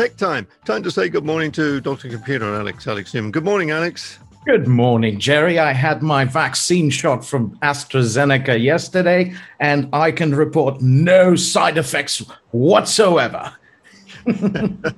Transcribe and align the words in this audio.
Tech 0.00 0.16
time. 0.16 0.46
Time 0.64 0.82
to 0.82 0.90
say 0.90 1.10
good 1.10 1.26
morning 1.26 1.52
to 1.52 1.78
Dr. 1.78 2.08
Computer 2.08 2.54
Alex 2.54 2.86
Alex 2.86 3.12
Neuman. 3.12 3.32
Good 3.32 3.44
morning, 3.44 3.70
Alex. 3.70 4.18
Good 4.46 4.66
morning, 4.66 5.18
Gerry. 5.18 5.58
I 5.58 5.74
had 5.74 6.02
my 6.02 6.24
vaccine 6.24 6.88
shot 6.88 7.22
from 7.22 7.54
AstraZeneca 7.58 8.58
yesterday, 8.62 9.34
and 9.58 9.90
I 9.92 10.10
can 10.10 10.34
report 10.34 10.80
no 10.80 11.36
side 11.36 11.76
effects 11.76 12.24
whatsoever. 12.52 13.54
and 14.24 14.94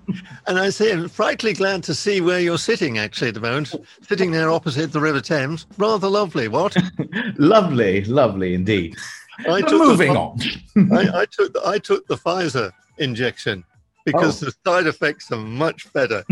I 0.46 0.70
say, 0.70 0.93
I'm 0.93 1.09
frightfully 1.09 1.55
glad 1.55 1.82
to 1.82 1.95
see 1.96 2.21
where 2.21 2.39
you're 2.39 2.57
sitting 2.57 2.98
actually 2.98 3.27
at 3.27 3.34
the 3.34 3.41
moment, 3.41 3.75
sitting 4.03 4.30
there 4.30 4.50
opposite 4.50 4.93
the 4.93 5.00
River 5.00 5.21
Thames. 5.21 5.66
Rather 5.79 6.07
lovely, 6.07 6.46
what? 6.46 6.77
lovely, 7.39 8.05
lovely 8.05 8.55
indeed. 8.55 8.95
I 9.48 9.62
took 9.62 9.82
moving 9.82 10.12
the, 10.12 10.21
on. 10.21 10.39
I, 10.93 11.23
I, 11.23 11.27
took 11.27 11.55
the, 11.55 11.62
I 11.66 11.79
took 11.79 12.07
the 12.07 12.16
Pfizer 12.16 12.71
injection 12.98 13.64
because 14.05 14.43
oh. 14.43 14.46
the 14.46 14.55
side 14.64 14.87
effects 14.87 15.30
are 15.32 15.39
much 15.39 15.93
better. 15.93 16.25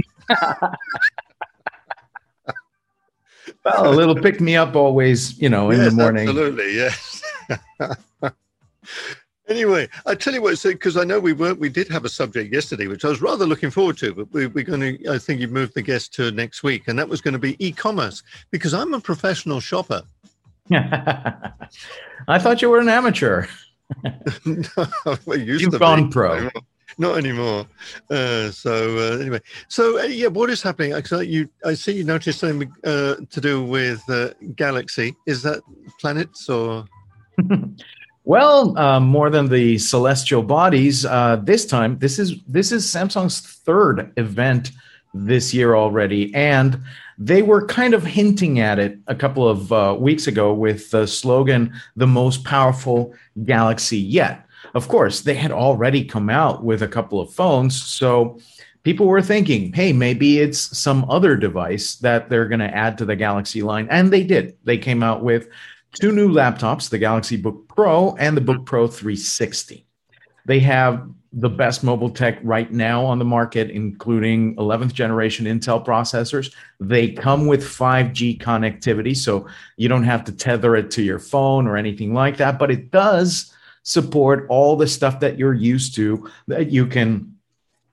well, 3.65 3.91
a 3.91 3.95
little 3.95 4.15
pick 4.15 4.41
me 4.41 4.57
up 4.57 4.77
always, 4.77 5.41
you 5.41 5.49
know, 5.49 5.71
in 5.71 5.81
yes, 5.81 5.91
the 5.91 5.97
morning. 5.97 6.29
Absolutely, 6.29 6.75
yes. 6.75 7.23
anyway, 9.49 9.89
I 10.07 10.15
tell 10.15 10.35
you 10.35 10.43
what, 10.43 10.61
because 10.63 10.97
I 10.97 11.05
know 11.05 11.21
we 11.21 11.33
weren't, 11.33 11.59
we 11.59 11.69
did 11.69 11.89
have 11.89 12.05
a 12.05 12.09
subject 12.09 12.53
yesterday, 12.53 12.87
which 12.87 13.05
I 13.05 13.09
was 13.09 13.21
rather 13.21 13.47
looking 13.47 13.71
forward 13.71 13.99
to, 13.99 14.15
but 14.15 14.33
we, 14.33 14.45
are 14.45 14.49
going 14.49 14.81
to, 14.81 15.09
I 15.09 15.19
think 15.19 15.41
you've 15.41 15.53
moved 15.53 15.75
the 15.75 15.83
guest 15.83 16.15
to 16.15 16.31
next 16.31 16.63
week, 16.63 16.89
and 16.89 16.99
that 16.99 17.09
was 17.09 17.21
going 17.21 17.33
to 17.33 17.39
be 17.39 17.57
e-commerce, 17.65 18.23
because 18.51 18.75
I'm 18.75 18.95
a 18.95 19.01
professional 19.01 19.61
shopper. 19.61 20.03
I 20.73 22.39
thought 22.39 22.63
you 22.63 22.71
were 22.71 22.79
an 22.79 22.89
amateur. 22.89 23.47
no, 24.45 25.17
You've 25.35 25.79
gone 25.79 26.07
be. 26.07 26.13
pro 26.13 26.49
not 27.01 27.17
anymore. 27.17 27.67
Uh, 28.11 28.51
so 28.51 28.99
uh, 28.99 29.19
anyway, 29.19 29.41
so 29.69 29.99
uh, 29.99 30.03
yeah, 30.03 30.29
what 30.29 30.51
is 30.51 30.63
happening? 30.63 30.95
I, 30.95 31.21
you, 31.23 31.49
I 31.65 31.75
see 31.75 31.93
you 31.93 32.05
noticed 32.05 32.41
something 32.41 32.71
uh, 32.85 33.17
to 33.31 33.41
do 33.41 33.65
with 33.65 34.03
uh, 34.09 34.29
galaxy. 34.55 35.17
Is 35.27 35.43
that 35.43 35.63
planets 35.99 36.49
or? 36.49 36.85
well, 38.25 38.79
um, 38.79 39.05
more 39.05 39.31
than 39.31 39.49
the 39.49 39.79
celestial 39.79 40.43
bodies. 40.43 41.07
Uh, 41.07 41.37
this 41.43 41.65
time, 41.65 41.99
this 41.99 42.19
is 42.19 42.35
this 42.47 42.71
is 42.71 42.87
Samsung's 42.87 43.41
third 43.41 44.13
event 44.19 44.71
this 45.15 45.55
year 45.55 45.75
already, 45.75 46.33
and 46.35 46.81
they 47.19 47.41
were 47.41 47.67
kind 47.67 47.95
of 47.95 48.05
hinting 48.05 48.61
at 48.61 48.79
it 48.79 48.99
a 49.07 49.15
couple 49.15 49.49
of 49.49 49.99
weeks 50.01 50.27
ago 50.27 50.53
with 50.53 50.91
the 50.91 51.07
slogan 51.07 51.73
"the 51.97 52.07
most 52.07 52.45
powerful 52.45 53.15
galaxy 53.43 53.99
yet." 53.99 54.45
Of 54.75 54.89
course, 54.89 55.21
they 55.21 55.35
had 55.35 55.53
already 55.53 56.05
come 56.05 56.31
out 56.31 56.65
with 56.65 56.83
a 56.83 56.89
couple 56.89 57.21
of 57.21 57.33
phones. 57.33 57.81
So 57.83 58.39
people 58.83 59.07
were 59.07 59.23
thinking, 59.23 59.73
hey, 59.73 59.93
maybe 59.93 60.39
it's 60.39 60.77
some 60.77 61.09
other 61.11 61.37
device 61.37 61.97
that 61.97 62.29
they're 62.29 62.49
going 62.49 62.61
to 62.61 62.75
add 62.75 62.99
to 62.99 63.05
the 63.05 63.17
Galaxy 63.17 63.63
line. 63.63 63.89
And 63.91 64.13
they 64.13 64.25
did. 64.25 64.57
They 64.65 64.79
came 64.79 65.03
out 65.03 65.23
with 65.23 65.49
two 66.01 66.13
new 66.13 66.31
laptops, 66.31 66.89
the 66.89 66.99
Galaxy 66.99 67.37
Book 67.37 67.69
Pro 67.69 68.15
and 68.17 68.37
the 68.37 68.41
Book 68.41 68.65
Pro 68.65 68.87
360. 68.87 69.87
They 70.47 70.61
have 70.61 71.09
the 71.33 71.49
best 71.49 71.85
mobile 71.85 72.11
tech 72.11 72.41
right 72.43 72.73
now 72.73 73.05
on 73.05 73.21
the 73.21 73.25
market, 73.25 73.71
including 73.71 74.57
11th 74.57 74.93
generation 74.93 75.47
Intel 75.47 75.85
processors. 75.85 76.53
They 76.81 77.13
come 77.13 77.47
with 77.47 77.63
5G 77.63 78.41
connectivity, 78.41 79.17
so 79.17 79.47
you 79.77 79.89
don't 79.89 80.05
have 80.05 80.25
to 80.25 80.33
tether 80.33 80.75
it 80.75 80.91
to 80.93 81.03
your 81.03 81.21
phone 81.21 81.69
or 81.69 81.77
anything 81.77 82.15
like 82.15 82.37
that, 82.39 82.59
but 82.59 82.71
it 82.71 82.91
does 82.91 83.55
support 83.83 84.47
all 84.49 84.77
the 84.77 84.87
stuff 84.87 85.21
that 85.21 85.39
you're 85.39 85.55
used 85.55 85.95
to 85.97 86.29
that 86.49 86.71
you 86.71 86.87
can 86.87 87.35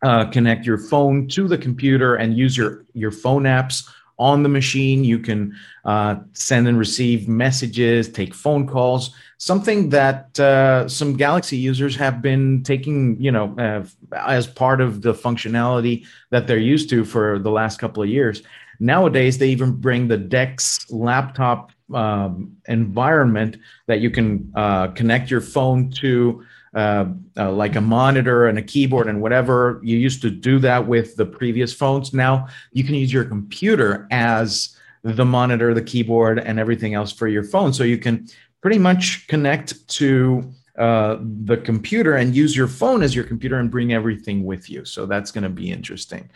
uh, 0.04 0.26
connect 0.26 0.66
your 0.66 0.78
phone 0.78 1.28
to 1.28 1.48
the 1.48 1.58
computer 1.58 2.16
and 2.16 2.38
use 2.38 2.56
your 2.56 2.86
your 2.94 3.12
phone 3.12 3.44
apps 3.44 3.90
on 4.20 4.44
the 4.44 4.50
machine. 4.50 5.04
You 5.04 5.20
can 5.20 5.56
uh, 5.86 6.18
send 6.34 6.68
and 6.68 6.78
receive 6.78 7.28
messages 7.28 8.10
take 8.10 8.34
phone 8.34 8.68
calls 8.68 9.16
something 9.38 9.90
that 9.90 10.40
uh, 10.40 10.88
some 10.88 11.16
galaxy 11.16 11.58
users 11.58 11.96
have 11.96 12.22
been 12.22 12.64
taking 12.64 13.20
you 13.22 13.32
know 13.32 13.56
uh, 13.58 13.86
as 14.18 14.48
part 14.48 14.82
of 14.82 15.02
the 15.02 15.14
functionality 15.14 16.06
that 16.32 16.48
they're 16.48 16.58
used 16.58 16.90
to 16.90 17.06
for 17.06 17.40
the 17.40 17.52
last 17.52 17.80
couple 17.80 18.04
of 18.04 18.10
years. 18.10 18.44
Nowadays 18.80 19.38
they 19.38 19.50
even 19.50 19.72
bring 19.72 20.08
the 20.08 20.18
DeX 20.18 20.90
laptop 20.92 21.72
um, 21.94 22.58
environment 22.68 23.58
that 23.88 24.00
you 24.00 24.10
can 24.10 24.52
uh, 24.56 24.88
connect 24.90 25.32
your 25.32 25.42
phone 25.42 25.90
to, 25.92 26.44
uh, 26.74 27.06
uh, 27.38 27.52
like 27.52 27.76
a 27.76 27.82
monitor 27.82 28.48
and 28.48 28.58
a 28.58 28.62
keyboard 28.62 29.08
and 29.08 29.22
whatever. 29.22 29.80
You 29.84 29.98
used 29.98 30.22
to 30.24 30.30
do 30.30 30.60
that 30.60 30.86
with 30.88 31.16
the 31.16 31.26
previous 31.26 31.74
phones. 31.74 32.14
Now 32.14 32.48
you 32.72 32.84
can 32.84 32.96
use 32.96 33.12
your 33.12 33.26
computer 33.26 34.08
as 34.12 34.76
the 35.04 35.26
monitor, 35.26 35.74
the 35.74 35.82
keyboard, 35.82 36.40
and 36.40 36.60
everything 36.60 36.94
else 36.94 37.12
for 37.12 37.28
your 37.28 37.44
phone. 37.44 37.72
So 37.74 37.84
you 37.84 37.98
can 37.98 38.28
pretty 38.62 38.80
much 38.80 39.28
connect 39.28 39.88
to 39.88 40.52
uh, 40.78 41.18
the 41.22 41.58
computer 41.58 42.16
and 42.16 42.36
use 42.36 42.56
your 42.56 42.68
phone 42.68 43.02
as 43.02 43.16
your 43.16 43.24
computer 43.24 43.58
and 43.58 43.72
bring 43.72 43.94
everything 43.94 44.46
with 44.46 44.70
you. 44.70 44.86
So 44.86 45.06
that's 45.06 45.32
going 45.32 45.44
to 45.44 45.50
be 45.50 45.72
interesting. 45.72 46.30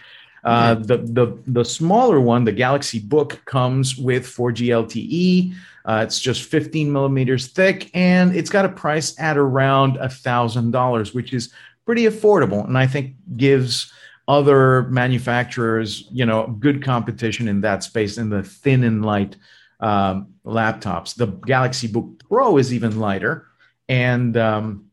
Uh, 0.43 0.75
the, 0.75 0.97
the, 0.97 1.37
the 1.47 1.63
smaller 1.63 2.19
one, 2.19 2.43
the 2.43 2.51
Galaxy 2.51 2.99
Book, 2.99 3.41
comes 3.45 3.97
with 3.97 4.25
4G 4.25 4.67
LTE. 4.67 5.53
Uh, 5.85 6.03
it's 6.05 6.19
just 6.19 6.43
15 6.43 6.91
millimeters 6.91 7.47
thick, 7.47 7.89
and 7.93 8.35
it's 8.35 8.49
got 8.49 8.65
a 8.65 8.69
price 8.69 9.19
at 9.19 9.37
around 9.37 9.97
$1,000, 9.97 11.13
which 11.13 11.33
is 11.33 11.53
pretty 11.85 12.03
affordable, 12.03 12.65
and 12.67 12.77
I 12.77 12.87
think 12.87 13.15
gives 13.35 13.91
other 14.27 14.83
manufacturers, 14.83 16.07
you 16.11 16.25
know, 16.25 16.47
good 16.59 16.83
competition 16.83 17.47
in 17.47 17.61
that 17.61 17.83
space 17.83 18.17
in 18.17 18.29
the 18.29 18.43
thin 18.43 18.83
and 18.83 19.03
light 19.03 19.35
um, 19.79 20.33
laptops. 20.45 21.15
The 21.15 21.27
Galaxy 21.27 21.87
Book 21.87 22.21
Pro 22.29 22.57
is 22.57 22.73
even 22.73 22.99
lighter, 22.99 23.47
and 23.89 24.37
um, 24.37 24.85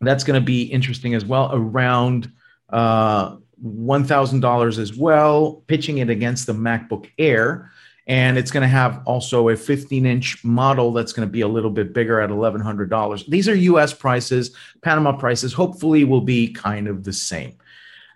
that's 0.00 0.24
going 0.24 0.40
to 0.40 0.44
be 0.44 0.64
interesting 0.64 1.14
as 1.14 1.24
well. 1.24 1.50
Around 1.52 2.32
uh, 2.68 3.36
$1,000 3.64 4.78
as 4.78 4.94
well, 4.94 5.62
pitching 5.66 5.98
it 5.98 6.10
against 6.10 6.46
the 6.46 6.52
MacBook 6.52 7.10
Air. 7.18 7.70
And 8.08 8.36
it's 8.36 8.50
going 8.50 8.62
to 8.62 8.68
have 8.68 9.00
also 9.06 9.48
a 9.50 9.56
15 9.56 10.04
inch 10.06 10.44
model 10.44 10.92
that's 10.92 11.12
going 11.12 11.26
to 11.26 11.32
be 11.32 11.42
a 11.42 11.48
little 11.48 11.70
bit 11.70 11.94
bigger 11.94 12.20
at 12.20 12.30
$1,100. 12.30 13.26
These 13.28 13.48
are 13.48 13.54
US 13.54 13.94
prices. 13.94 14.56
Panama 14.82 15.12
prices 15.12 15.52
hopefully 15.52 16.02
will 16.04 16.20
be 16.20 16.52
kind 16.52 16.88
of 16.88 17.04
the 17.04 17.12
same. 17.12 17.56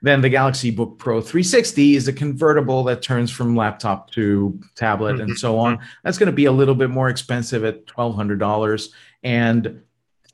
Then 0.02 0.20
the 0.20 0.28
Galaxy 0.28 0.70
Book 0.70 0.98
Pro 0.98 1.20
360 1.20 1.96
is 1.96 2.08
a 2.08 2.12
convertible 2.12 2.84
that 2.84 3.02
turns 3.02 3.30
from 3.30 3.56
laptop 3.56 4.10
to 4.12 4.58
tablet 4.74 5.20
and 5.20 5.30
mm-hmm. 5.30 5.36
so 5.36 5.58
on. 5.58 5.78
That's 6.04 6.18
going 6.18 6.26
to 6.26 6.32
be 6.32 6.44
a 6.44 6.52
little 6.52 6.74
bit 6.74 6.90
more 6.90 7.08
expensive 7.08 7.64
at 7.64 7.86
$1,200 7.86 8.88
and 9.22 9.82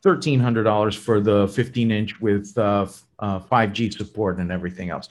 $1,300 0.04 0.96
for 0.96 1.20
the 1.20 1.48
15 1.48 1.90
inch 1.90 2.20
with 2.20 2.56
uh, 2.58 2.86
uh, 3.18 3.40
5G 3.40 3.96
support 3.96 4.38
and 4.38 4.50
everything 4.50 4.90
else. 4.90 5.08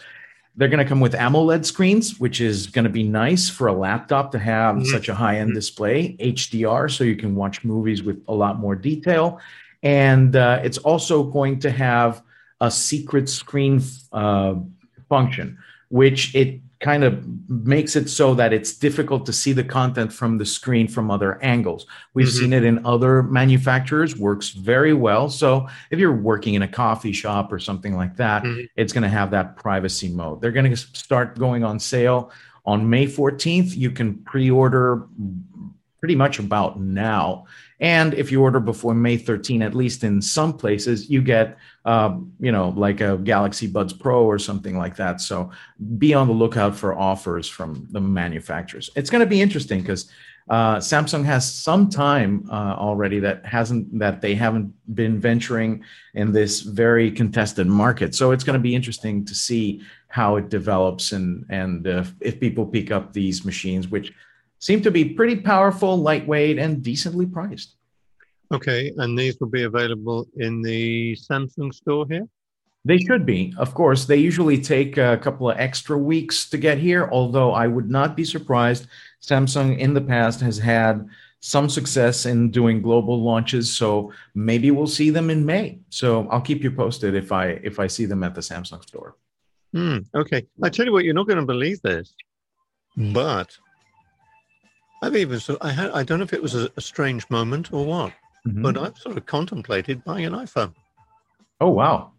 They're 0.58 0.68
going 0.68 0.80
to 0.80 0.86
come 0.86 1.00
with 1.00 1.14
AMOLED 1.14 1.66
screens, 1.66 2.20
which 2.20 2.42
is 2.42 2.68
going 2.68 2.84
to 2.84 2.90
be 2.90 3.04
nice 3.04 3.50
for 3.50 3.68
a 3.68 3.74
laptop 3.74 4.32
to 4.34 4.40
have 4.40 4.76
mm-hmm. 4.76 4.86
such 4.86 5.08
a 5.08 5.16
high 5.16 5.38
end 5.38 5.52
mm-hmm. 5.52 5.56
display, 5.56 6.18
HDR, 6.18 6.92
so 6.92 7.06
you 7.06 7.16
can 7.16 7.36
watch 7.36 7.64
movies 7.64 8.04
with 8.04 8.22
a 8.28 8.34
lot 8.34 8.60
more 8.60 8.76
detail. 8.76 9.40
And 9.82 10.36
uh, 10.36 10.60
it's 10.62 10.78
also 10.80 11.24
going 11.24 11.60
to 11.60 11.72
have 11.72 12.22
a 12.60 12.70
secret 12.70 13.30
screen 13.30 13.82
uh, 14.12 14.56
function, 15.08 15.58
which 15.90 16.36
it 16.36 16.60
kind 16.82 17.04
of 17.04 17.24
makes 17.48 17.96
it 17.96 18.10
so 18.10 18.34
that 18.34 18.52
it's 18.52 18.74
difficult 18.74 19.26
to 19.28 19.32
see 19.32 19.54
the 19.54 19.64
content 19.64 20.12
from 20.12 20.38
the 20.38 20.46
screen 20.46 20.88
from 20.88 21.12
other 21.12 21.42
angles. 21.44 21.86
We've 22.16 22.28
mm-hmm. 22.28 22.40
seen 22.40 22.54
it 22.54 22.64
in 22.64 22.84
other 22.86 23.22
manufacturers, 23.22 24.18
works 24.18 24.50
very 24.50 24.94
well. 24.94 25.30
So 25.30 25.68
if 25.92 26.00
you're 26.00 26.16
working 26.16 26.56
in 26.56 26.64
a 26.64 26.68
coffee 26.68 27.14
shop 27.14 27.54
or 27.54 27.60
something 27.60 27.96
like 27.96 28.16
that, 28.18 28.44
mm-hmm. 28.44 28.66
it's 28.76 28.94
going 28.94 29.04
to 29.04 29.10
have 29.10 29.30
that 29.32 29.56
privacy 29.58 30.10
mode. 30.10 30.42
They're 30.42 30.52
going 30.52 30.70
to 30.72 30.78
start 30.78 31.38
going 31.38 31.64
on 31.64 31.80
sale 31.80 32.32
on 32.66 32.90
May 32.90 33.06
14th. 33.06 33.76
You 33.76 33.92
can 33.92 34.16
pre 34.24 34.50
order 34.50 35.08
pretty 36.00 36.16
much 36.16 36.40
about 36.40 36.80
now. 36.80 37.46
And 37.80 38.16
if 38.16 38.32
you 38.32 38.42
order 38.42 38.60
before 38.60 38.96
May 38.96 39.18
13, 39.18 39.62
at 39.62 39.76
least 39.76 40.04
in 40.04 40.22
some 40.22 40.58
places, 40.58 41.10
you 41.10 41.22
get, 41.22 41.58
uh, 41.86 42.18
you 42.40 42.52
know, 42.52 42.70
like 42.70 43.02
a 43.02 43.18
Galaxy 43.18 43.68
Buds 43.68 43.94
Pro 43.94 44.24
or 44.24 44.38
something 44.38 44.78
like 44.78 44.96
that. 44.98 45.20
So 45.20 45.52
be 45.98 46.14
on 46.14 46.28
the 46.28 46.34
lookout 46.34 46.76
for 46.76 46.98
offers 46.98 47.48
from 47.48 47.88
the 47.92 48.02
manufacturers. 48.02 48.90
It's 48.96 49.10
going 49.10 49.22
to 49.22 49.30
be 49.30 49.42
interesting 49.42 49.82
because 49.82 50.12
uh, 50.50 50.78
Samsung 50.78 51.24
has 51.24 51.52
some 51.52 51.90
time 51.90 52.46
uh, 52.52 52.76
already 52.78 53.20
that 53.20 53.46
hasn't 53.46 53.98
that 54.00 54.22
they 54.22 54.36
haven't 54.36 54.74
been 54.94 55.20
venturing 55.20 55.84
in 56.14 56.32
this 56.32 56.62
very 56.62 57.10
contested 57.12 57.68
market. 57.68 58.14
So 58.14 58.32
it's 58.32 58.44
going 58.44 58.60
to 58.60 58.64
be 58.64 58.76
interesting 58.76 59.24
to 59.26 59.36
see 59.36 59.82
how 60.08 60.36
it 60.36 60.50
develops 60.50 61.14
and 61.14 61.46
and 61.50 61.88
uh, 61.88 62.04
if 62.20 62.40
people 62.40 62.66
pick 62.66 62.92
up 62.92 63.14
these 63.14 63.46
machines, 63.46 63.88
which 63.88 64.14
seem 64.60 64.82
to 64.82 64.92
be 64.92 65.06
pretty 65.06 65.38
powerful, 65.38 65.98
lightweight, 65.98 66.60
and 66.60 66.84
decently 66.84 67.26
priced. 67.26 67.76
Okay, 68.52 68.92
and 68.98 69.18
these 69.18 69.40
will 69.40 69.50
be 69.50 69.64
available 69.64 70.28
in 70.38 70.62
the 70.62 71.16
Samsung 71.16 71.74
store 71.74 72.06
here? 72.10 72.28
They 72.84 72.98
should 72.98 73.26
be, 73.26 73.54
of 73.58 73.74
course. 73.74 74.06
They 74.06 74.18
usually 74.18 74.60
take 74.60 74.98
a 74.98 75.18
couple 75.18 75.50
of 75.50 75.58
extra 75.60 75.98
weeks 75.98 76.50
to 76.50 76.58
get 76.58 76.80
here, 76.80 77.08
although 77.12 77.52
I 77.52 77.68
would 77.68 77.90
not 77.90 78.16
be 78.16 78.26
surprised. 78.26 78.88
Samsung 79.22 79.78
in 79.78 79.94
the 79.94 80.02
past 80.02 80.42
has 80.42 80.58
had 80.58 81.08
some 81.42 81.70
success 81.70 82.26
in 82.26 82.52
doing 82.52 82.82
global 82.82 83.22
launches, 83.22 83.72
so 83.72 84.12
maybe 84.34 84.72
we'll 84.72 84.88
see 84.88 85.10
them 85.10 85.30
in 85.30 85.46
May. 85.46 85.80
So 85.90 86.28
I'll 86.30 86.42
keep 86.42 86.64
you 86.64 86.72
posted 86.72 87.16
if 87.16 87.32
I 87.32 87.60
if 87.64 87.80
I 87.80 87.88
see 87.88 88.06
them 88.06 88.24
at 88.24 88.36
the 88.36 88.42
Samsung 88.42 88.84
store. 88.84 89.16
Hmm, 89.74 90.00
okay, 90.16 90.46
I 90.62 90.70
tell 90.70 90.86
you 90.86 90.92
what, 90.92 91.06
you're 91.06 91.14
not 91.14 91.28
going 91.28 91.40
to 91.40 91.46
believe 91.46 91.82
this, 91.82 92.14
but 92.98 93.58
I've 95.02 95.16
even 95.16 95.40
so 95.40 95.58
I 95.62 95.72
had 95.72 95.92
I 95.92 96.04
don't 96.04 96.20
know 96.20 96.26
if 96.26 96.34
it 96.34 96.42
was 96.42 96.56
a, 96.56 96.70
a 96.78 96.82
strange 96.82 97.30
moment 97.30 97.74
or 97.74 97.86
what, 97.86 98.14
mm-hmm. 98.48 98.62
but 98.62 98.78
I've 98.78 98.98
sort 98.98 99.18
of 99.18 99.26
contemplated 99.26 100.04
buying 100.04 100.26
an 100.26 100.34
iPhone. 100.34 100.74
Oh 101.60 101.70
wow! 101.70 102.12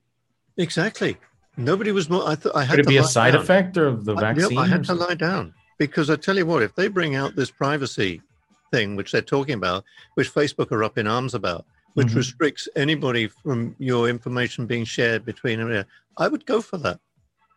Exactly. 0.56 1.16
Nobody 1.56 1.92
was 1.92 2.08
more. 2.08 2.26
I 2.26 2.34
thought 2.34 2.56
I 2.56 2.64
had 2.64 2.70
Could 2.70 2.80
it 2.80 2.82
to 2.84 2.88
be 2.88 2.96
a 2.96 3.04
side 3.04 3.32
down. 3.32 3.42
effect 3.42 3.76
of 3.76 4.04
the 4.04 4.14
vaccine? 4.14 4.56
I, 4.56 4.62
I 4.62 4.66
had 4.68 4.84
to 4.84 4.94
lie 4.94 5.14
down 5.14 5.52
because 5.78 6.08
I 6.08 6.16
tell 6.16 6.36
you 6.36 6.46
what, 6.46 6.62
if 6.62 6.74
they 6.74 6.88
bring 6.88 7.14
out 7.14 7.36
this 7.36 7.50
privacy 7.50 8.22
thing, 8.70 8.96
which 8.96 9.12
they're 9.12 9.20
talking 9.20 9.54
about, 9.54 9.84
which 10.14 10.32
Facebook 10.32 10.72
are 10.72 10.82
up 10.82 10.96
in 10.96 11.06
arms 11.06 11.34
about, 11.34 11.66
which 11.94 12.08
mm-hmm. 12.08 12.18
restricts 12.18 12.68
anybody 12.74 13.26
from 13.26 13.76
your 13.78 14.08
information 14.08 14.66
being 14.66 14.84
shared 14.84 15.24
between 15.24 15.58
them, 15.58 15.84
I 16.16 16.28
would 16.28 16.46
go 16.46 16.60
for 16.60 16.78
that. 16.78 17.00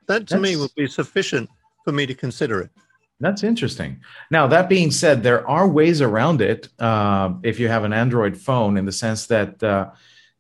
That 0.08 0.28
to 0.28 0.36
That's... 0.36 0.42
me 0.42 0.56
would 0.58 0.76
be 0.76 0.88
sufficient 0.88 1.50
for 1.84 1.92
me 1.92 2.06
to 2.06 2.14
consider 2.14 2.62
it. 2.62 2.72
That's 3.20 3.44
interesting. 3.44 4.02
Now, 4.30 4.48
that 4.48 4.68
being 4.68 4.92
said, 4.92 5.24
there 5.24 5.48
are 5.48 5.68
ways 5.68 6.02
around 6.02 6.42
it 6.42 6.68
uh, 6.80 7.34
if 7.44 7.60
you 7.60 7.70
have 7.70 7.86
an 7.86 7.94
Android 7.94 8.38
phone, 8.38 8.78
in 8.78 8.86
the 8.86 8.92
sense 8.92 9.28
that 9.28 9.64
uh, 9.64 9.92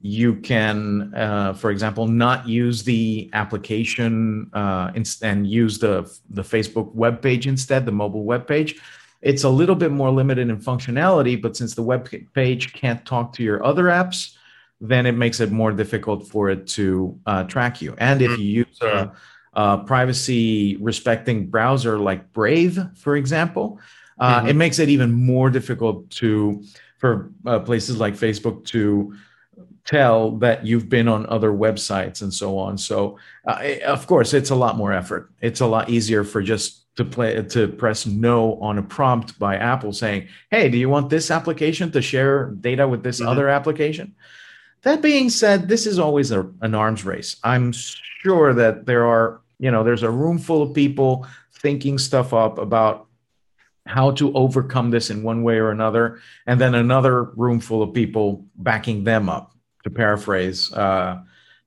you 0.01 0.36
can, 0.36 1.13
uh, 1.16 1.54
for 1.54 1.72
example, 1.72 2.06
not 2.07 2.48
use 2.48 2.83
the 2.83 3.30
application 3.33 4.50
uh, 4.54 4.92
and 5.22 5.48
use 5.48 5.80
the 5.80 6.12
the 6.30 6.44
Facebook 6.44 6.94
web 6.94 7.22
page 7.22 7.48
instead, 7.48 7.86
the 7.86 7.92
mobile 7.92 8.25
web 8.25 8.45
page. 8.45 8.75
It's 9.22 9.45
a 9.45 9.50
little 9.50 9.75
bit 9.75 9.92
more 9.92 10.12
limited 10.12 10.50
in 10.50 10.57
functionality, 10.57 11.42
but 11.42 11.56
since 11.57 11.75
the 11.75 11.81
web 11.81 12.07
page 12.33 12.74
can't 12.74 13.04
talk 13.06 13.33
to 13.33 13.44
your 13.44 13.66
other 13.66 13.86
apps, 13.86 14.36
then 14.81 15.06
it 15.06 15.13
makes 15.13 15.39
it 15.39 15.51
more 15.51 15.72
difficult 15.72 16.27
for 16.27 16.50
it 16.50 16.68
to 16.68 17.18
uh, 17.25 17.44
track 17.45 17.81
you. 17.81 17.95
And 17.98 18.22
if 18.22 18.38
you 18.38 18.45
use 18.45 18.81
a, 18.81 19.12
a 19.55 19.77
privacy 19.79 20.77
respecting 20.77 21.47
browser 21.47 21.97
like 21.97 22.33
Brave, 22.33 22.79
for 22.95 23.15
example, 23.15 23.79
uh, 24.19 24.39
mm-hmm. 24.39 24.47
it 24.49 24.55
makes 24.55 24.79
it 24.79 24.89
even 24.89 25.11
more 25.11 25.49
difficult 25.49 26.09
to 26.09 26.63
for 26.97 27.31
uh, 27.45 27.59
places 27.59 27.99
like 27.99 28.13
Facebook 28.13 28.65
to 28.65 29.15
tell 29.83 30.31
that 30.37 30.65
you've 30.65 30.89
been 30.89 31.07
on 31.07 31.25
other 31.27 31.51
websites 31.51 32.21
and 32.21 32.33
so 32.33 32.57
on. 32.57 32.77
So, 32.77 33.19
uh, 33.45 33.75
of 33.85 34.07
course, 34.07 34.33
it's 34.33 34.49
a 34.49 34.55
lot 34.55 34.77
more 34.77 34.91
effort. 34.91 35.31
It's 35.41 35.61
a 35.61 35.67
lot 35.67 35.89
easier 35.89 36.23
for 36.23 36.41
just 36.41 36.81
to 36.95 37.05
play 37.05 37.41
to 37.41 37.67
press 37.67 38.05
no 38.05 38.55
on 38.55 38.77
a 38.77 38.81
prompt 38.81 39.37
by 39.37 39.57
Apple 39.57 39.93
saying, 39.93 40.27
"Hey, 40.49 40.69
do 40.69 40.77
you 40.77 40.89
want 40.89 41.09
this 41.09 41.29
application 41.29 41.91
to 41.91 42.01
share 42.01 42.51
data 42.59 42.87
with 42.87 43.03
this 43.03 43.19
mm-hmm. 43.19 43.29
other 43.29 43.49
application?" 43.49 44.15
That 44.85 45.01
being 45.01 45.31
said, 45.31 45.67
this 45.67 45.87
is 45.87 45.97
always 45.97 46.29
a, 46.29 46.47
an 46.61 46.75
arms 46.75 47.03
race. 47.03 47.37
I'm 47.43 47.71
sure 47.71 48.53
that 48.53 48.85
there 48.85 49.05
are, 49.07 49.41
you 49.59 49.71
know, 49.71 49.83
there's 49.83 50.03
a 50.03 50.09
room 50.09 50.37
full 50.37 50.61
of 50.61 50.73
people 50.73 51.27
thinking 51.53 51.97
stuff 51.97 52.33
up 52.33 52.57
about 52.57 53.07
how 53.85 54.11
to 54.11 54.33
overcome 54.33 54.89
this 54.89 55.09
in 55.09 55.23
one 55.23 55.43
way 55.43 55.57
or 55.57 55.71
another, 55.71 56.19
and 56.47 56.59
then 56.59 56.75
another 56.75 57.23
room 57.23 57.59
full 57.59 57.83
of 57.83 57.93
people 57.93 58.45
backing 58.55 59.03
them 59.03 59.29
up 59.29 59.53
to 59.83 59.89
paraphrase 59.89 60.73
uh, 60.73 61.21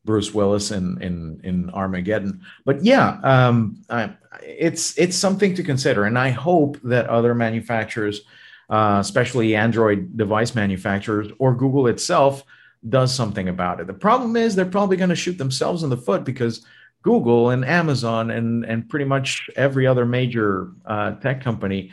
Bruce 0.05 0.35
Willis 0.35 0.71
in, 0.71 1.01
in 1.01 1.41
in 1.45 1.71
Armageddon. 1.71 2.41
But 2.65 2.85
yeah, 2.85 3.21
um, 3.23 3.85
I, 3.89 4.15
it's 4.43 4.99
it's 4.99 5.17
something 5.17 5.55
to 5.55 5.63
consider, 5.63 6.05
and 6.05 6.19
I 6.19 6.31
hope 6.31 6.79
that 6.83 7.07
other 7.07 7.35
manufacturers, 7.35 8.23
uh, 8.69 8.99
especially 9.01 9.55
Android 9.55 10.17
device 10.17 10.55
manufacturers 10.55 11.29
or 11.39 11.55
Google 11.55 11.87
itself, 11.87 12.45
does 12.89 13.15
something 13.15 13.49
about 13.49 13.81
it. 13.81 13.87
The 13.87 13.95
problem 13.95 14.35
is 14.37 14.55
they're 14.55 14.65
probably 14.65 14.97
going 14.97 15.11
to 15.11 15.17
shoot 15.17 15.39
themselves 15.39 15.83
in 15.83 15.91
the 15.91 15.97
foot 15.97 16.25
because 16.25 16.65
Google 17.03 17.51
and 17.51 17.65
Amazon 17.65 18.31
and 18.31 18.65
and 18.65 18.89
pretty 18.89 19.05
much 19.05 19.49
every 19.57 19.87
other 19.87 20.05
major 20.05 20.71
uh, 20.85 21.13
tech 21.13 21.43
company 21.43 21.93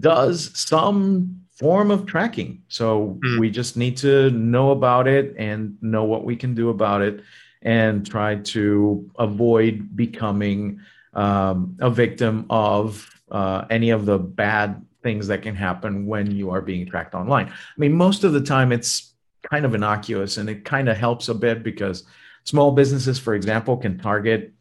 does 0.00 0.50
some 0.58 1.42
form 1.50 1.90
of 1.90 2.06
tracking. 2.06 2.62
So 2.68 3.18
mm. 3.24 3.40
we 3.40 3.50
just 3.50 3.76
need 3.76 3.96
to 3.98 4.30
know 4.30 4.70
about 4.70 5.08
it 5.08 5.34
and 5.38 5.76
know 5.82 6.04
what 6.04 6.24
we 6.24 6.36
can 6.36 6.54
do 6.54 6.68
about 6.68 7.02
it 7.02 7.22
and 7.62 8.08
try 8.08 8.36
to 8.36 9.10
avoid 9.18 9.96
becoming 9.96 10.80
um, 11.14 11.76
a 11.80 11.90
victim 11.90 12.46
of 12.48 13.10
uh, 13.30 13.64
any 13.70 13.90
of 13.90 14.06
the 14.06 14.18
bad 14.18 14.84
things 15.02 15.26
that 15.26 15.42
can 15.42 15.54
happen 15.56 16.06
when 16.06 16.30
you 16.30 16.50
are 16.50 16.60
being 16.60 16.86
tracked 16.86 17.14
online. 17.14 17.48
I 17.48 17.52
mean, 17.76 17.92
most 17.92 18.22
of 18.22 18.32
the 18.32 18.40
time 18.40 18.70
it's 18.70 19.14
kind 19.50 19.64
of 19.64 19.74
innocuous 19.74 20.36
and 20.36 20.48
it 20.48 20.64
kind 20.64 20.88
of 20.88 20.96
helps 20.96 21.28
a 21.28 21.34
bit 21.34 21.62
because 21.62 22.04
small 22.48 22.72
businesses, 22.72 23.18
for 23.18 23.34
example, 23.34 23.76
can 23.76 23.98
target 23.98 24.52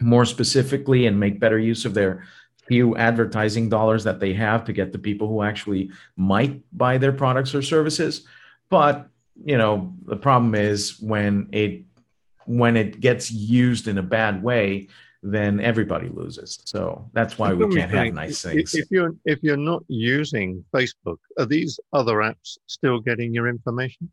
more 0.00 0.26
specifically 0.26 1.06
and 1.06 1.18
make 1.18 1.40
better 1.40 1.58
use 1.58 1.84
of 1.84 1.94
their 1.94 2.24
few 2.66 2.94
advertising 2.96 3.70
dollars 3.70 4.04
that 4.04 4.20
they 4.20 4.34
have 4.34 4.64
to 4.66 4.72
get 4.74 4.92
the 4.92 4.98
people 4.98 5.26
who 5.26 5.42
actually 5.42 5.90
might 6.16 6.62
buy 6.76 6.98
their 6.98 7.12
products 7.12 7.54
or 7.54 7.62
services. 7.62 8.26
But 8.68 9.08
you 9.42 9.56
know, 9.56 9.94
the 10.04 10.16
problem 10.16 10.54
is 10.54 11.00
when 11.00 11.48
it 11.52 11.84
when 12.44 12.76
it 12.76 13.00
gets 13.00 13.30
used 13.30 13.88
in 13.88 13.98
a 13.98 14.02
bad 14.02 14.42
way, 14.42 14.88
then 15.22 15.60
everybody 15.60 16.08
loses. 16.08 16.58
So 16.64 17.08
that's 17.12 17.38
why 17.38 17.52
we 17.54 17.74
can't 17.74 17.90
have 17.90 18.12
nice 18.12 18.42
things. 18.42 18.74
If 18.74 18.90
you're 18.90 19.14
if 19.24 19.38
you're 19.42 19.64
not 19.72 19.82
using 19.88 20.64
Facebook, 20.74 21.18
are 21.38 21.46
these 21.46 21.80
other 21.92 22.16
apps 22.16 22.58
still 22.66 23.00
getting 23.00 23.32
your 23.32 23.48
information? 23.48 24.10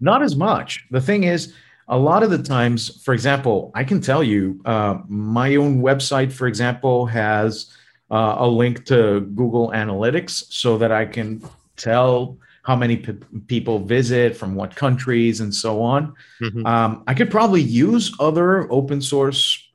Not 0.00 0.22
as 0.22 0.34
much. 0.34 0.86
The 0.90 1.00
thing 1.00 1.24
is, 1.24 1.52
a 1.90 1.98
lot 1.98 2.22
of 2.22 2.30
the 2.30 2.42
times, 2.42 3.02
for 3.02 3.12
example, 3.12 3.72
I 3.74 3.82
can 3.84 4.00
tell 4.00 4.22
you, 4.22 4.60
uh, 4.64 4.98
my 5.08 5.56
own 5.56 5.82
website, 5.82 6.32
for 6.32 6.46
example, 6.46 7.04
has 7.06 7.74
uh, 8.10 8.36
a 8.38 8.46
link 8.46 8.86
to 8.86 9.20
Google 9.34 9.72
Analytics 9.72 10.52
so 10.52 10.78
that 10.78 10.92
I 10.92 11.04
can 11.04 11.42
tell 11.76 12.38
how 12.62 12.76
many 12.76 12.96
p- 12.96 13.18
people 13.48 13.80
visit 13.80 14.36
from 14.36 14.54
what 14.54 14.76
countries 14.76 15.40
and 15.40 15.52
so 15.52 15.82
on. 15.82 16.14
Mm-hmm. 16.40 16.64
Um, 16.64 17.02
I 17.08 17.14
could 17.14 17.30
probably 17.30 17.62
use 17.62 18.14
other 18.20 18.70
open 18.72 19.02
source 19.02 19.66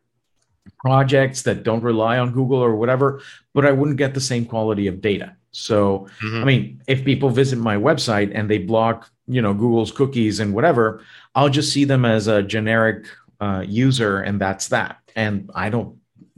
projects 0.79 1.41
that 1.43 1.63
don't 1.63 1.83
rely 1.83 2.17
on 2.17 2.31
Google 2.31 2.59
or 2.59 2.75
whatever, 2.75 3.21
but 3.53 3.65
I 3.65 3.71
wouldn't 3.71 3.97
get 3.97 4.13
the 4.13 4.21
same 4.21 4.45
quality 4.45 4.87
of 4.87 5.01
data. 5.01 5.35
So, 5.51 6.07
mm-hmm. 6.21 6.41
I 6.41 6.45
mean, 6.45 6.81
if 6.87 7.03
people 7.03 7.29
visit 7.29 7.57
my 7.59 7.75
website 7.75 8.31
and 8.33 8.49
they 8.49 8.59
block, 8.59 9.09
you 9.27 9.41
know, 9.41 9.53
Google's 9.53 9.91
cookies 9.91 10.39
and 10.39 10.53
whatever, 10.53 11.03
I'll 11.33 11.49
just 11.49 11.73
see 11.73 11.85
them 11.85 12.05
as 12.05 12.27
a 12.27 12.43
generic 12.43 13.07
uh, 13.39 13.63
user, 13.67 14.21
and 14.21 14.39
that's 14.39 14.69
that. 14.69 14.97
And 15.15 15.49
I 15.55 15.69
don't 15.69 15.97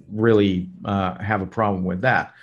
really 0.10 0.70
uh, 0.86 1.18
have 1.20 1.42
a 1.42 1.48
problem 1.48 1.84
with 1.84 2.02
that. 2.02 2.34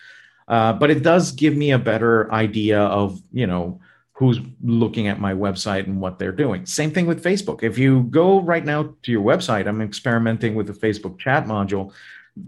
Uh, 0.46 0.72
but 0.74 0.90
it 0.90 1.02
does 1.02 1.32
give 1.32 1.56
me 1.56 1.70
a 1.70 1.78
better 1.78 2.30
idea 2.32 2.80
of 2.80 3.20
you 3.32 3.46
know 3.46 3.80
who's 4.12 4.38
looking 4.62 5.08
at 5.08 5.20
my 5.20 5.34
website 5.34 5.86
and 5.86 6.00
what 6.00 6.18
they're 6.18 6.32
doing. 6.32 6.64
Same 6.66 6.90
thing 6.92 7.06
with 7.06 7.24
Facebook. 7.24 7.62
If 7.62 7.78
you 7.78 8.04
go 8.04 8.40
right 8.40 8.64
now 8.64 8.94
to 9.02 9.12
your 9.12 9.22
website, 9.22 9.66
I'm 9.66 9.80
experimenting 9.80 10.54
with 10.54 10.68
the 10.68 10.72
Facebook 10.72 11.18
chat 11.18 11.46
module 11.46 11.92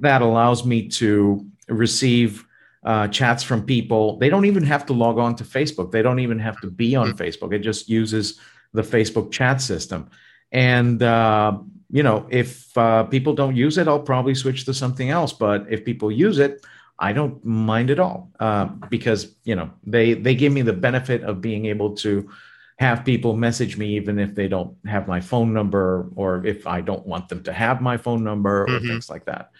that 0.00 0.22
allows 0.22 0.64
me 0.64 0.88
to 0.88 1.44
receive 1.68 2.46
uh, 2.86 3.08
chats 3.08 3.42
from 3.42 3.66
people. 3.66 4.16
They 4.18 4.30
don't 4.30 4.44
even 4.44 4.62
have 4.62 4.86
to 4.86 4.92
log 4.92 5.18
on 5.18 5.34
to 5.36 5.44
Facebook. 5.44 5.90
They 5.90 6.02
don't 6.02 6.20
even 6.20 6.38
have 6.38 6.60
to 6.60 6.70
be 6.70 6.94
on 6.94 7.08
mm-hmm. 7.08 7.22
Facebook. 7.22 7.52
It 7.52 7.58
just 7.58 7.88
uses 7.88 8.40
the 8.72 8.82
Facebook 8.82 9.32
chat 9.32 9.60
system. 9.60 10.08
And 10.52 11.02
uh, 11.02 11.58
you 11.90 12.04
know, 12.04 12.26
if 12.30 12.76
uh, 12.78 13.04
people 13.04 13.34
don't 13.34 13.56
use 13.56 13.76
it, 13.76 13.88
I'll 13.88 14.00
probably 14.00 14.34
switch 14.34 14.64
to 14.66 14.74
something 14.74 15.10
else. 15.10 15.32
But 15.32 15.66
if 15.68 15.84
people 15.84 16.12
use 16.12 16.38
it, 16.38 16.64
I 16.98 17.12
don't 17.12 17.44
mind 17.44 17.90
at 17.90 17.98
all 17.98 18.30
uh, 18.40 18.66
because 18.88 19.34
you 19.44 19.56
know 19.56 19.70
they 19.84 20.14
they 20.14 20.34
give 20.34 20.52
me 20.52 20.62
the 20.62 20.72
benefit 20.72 21.24
of 21.24 21.40
being 21.40 21.66
able 21.66 21.94
to 21.96 22.30
have 22.78 23.04
people 23.04 23.34
message 23.34 23.76
me 23.76 23.96
even 23.96 24.18
if 24.18 24.34
they 24.34 24.48
don't 24.48 24.76
have 24.86 25.08
my 25.08 25.20
phone 25.20 25.52
number 25.52 26.10
or 26.14 26.46
if 26.46 26.66
I 26.66 26.82
don't 26.82 27.06
want 27.06 27.28
them 27.28 27.42
to 27.44 27.52
have 27.52 27.80
my 27.80 27.96
phone 27.96 28.22
number 28.22 28.62
or 28.62 28.68
mm-hmm. 28.68 28.86
things 28.86 29.10
like 29.10 29.24
that. 29.24 29.50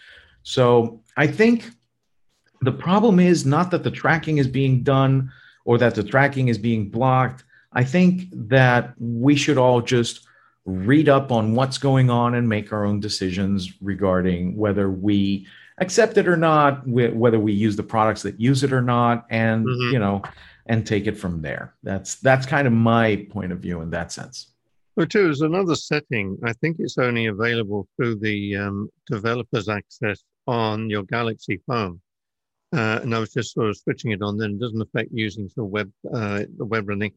So 0.42 1.02
I 1.16 1.26
think 1.26 1.70
the 2.66 2.72
problem 2.72 3.20
is 3.20 3.46
not 3.46 3.70
that 3.70 3.84
the 3.84 3.90
tracking 3.90 4.38
is 4.38 4.48
being 4.48 4.82
done 4.82 5.30
or 5.64 5.78
that 5.78 5.94
the 5.94 6.02
tracking 6.02 6.48
is 6.48 6.58
being 6.58 6.88
blocked. 6.90 7.44
I 7.72 7.84
think 7.84 8.28
that 8.32 8.94
we 8.98 9.36
should 9.36 9.58
all 9.58 9.80
just 9.80 10.26
read 10.64 11.08
up 11.08 11.30
on 11.30 11.54
what's 11.54 11.78
going 11.78 12.10
on 12.10 12.34
and 12.34 12.48
make 12.48 12.72
our 12.72 12.84
own 12.84 13.00
decisions 13.00 13.72
regarding 13.80 14.56
whether 14.56 14.90
we 14.90 15.46
accept 15.78 16.16
it 16.16 16.26
or 16.26 16.36
not, 16.36 16.86
whether 16.88 17.38
we 17.38 17.52
use 17.52 17.76
the 17.76 17.82
products 17.82 18.22
that 18.22 18.40
use 18.40 18.64
it 18.64 18.72
or 18.72 18.82
not, 18.82 19.26
and 19.30 19.66
mm-hmm. 19.66 19.92
you 19.92 19.98
know, 19.98 20.22
and 20.66 20.86
take 20.86 21.06
it 21.06 21.16
from 21.16 21.42
there. 21.42 21.74
That's 21.82 22.16
that's 22.16 22.46
kind 22.46 22.66
of 22.66 22.72
my 22.72 23.26
point 23.30 23.52
of 23.52 23.60
view 23.60 23.80
in 23.82 23.90
that 23.90 24.12
sense. 24.12 24.52
Well, 24.96 25.06
too, 25.06 25.24
there's 25.24 25.42
another 25.42 25.74
setting. 25.74 26.38
I 26.42 26.54
think 26.54 26.78
it's 26.78 26.96
only 26.96 27.26
available 27.26 27.86
through 27.96 28.16
the 28.16 28.56
um, 28.56 28.88
developers 29.06 29.68
access 29.68 30.22
on 30.46 30.88
your 30.88 31.02
Galaxy 31.02 31.60
phone. 31.66 32.00
Uh, 32.74 33.00
and 33.02 33.14
I 33.14 33.18
was 33.18 33.32
just 33.32 33.54
sort 33.54 33.68
of 33.68 33.76
switching 33.76 34.10
it 34.10 34.22
on. 34.22 34.36
Then 34.36 34.52
it 34.52 34.60
doesn't 34.60 34.80
affect 34.80 35.10
using 35.12 35.48
the 35.56 35.64
web, 35.64 35.90
uh, 36.12 36.44
the 36.56 36.64
web 36.64 36.88
running. 36.88 37.12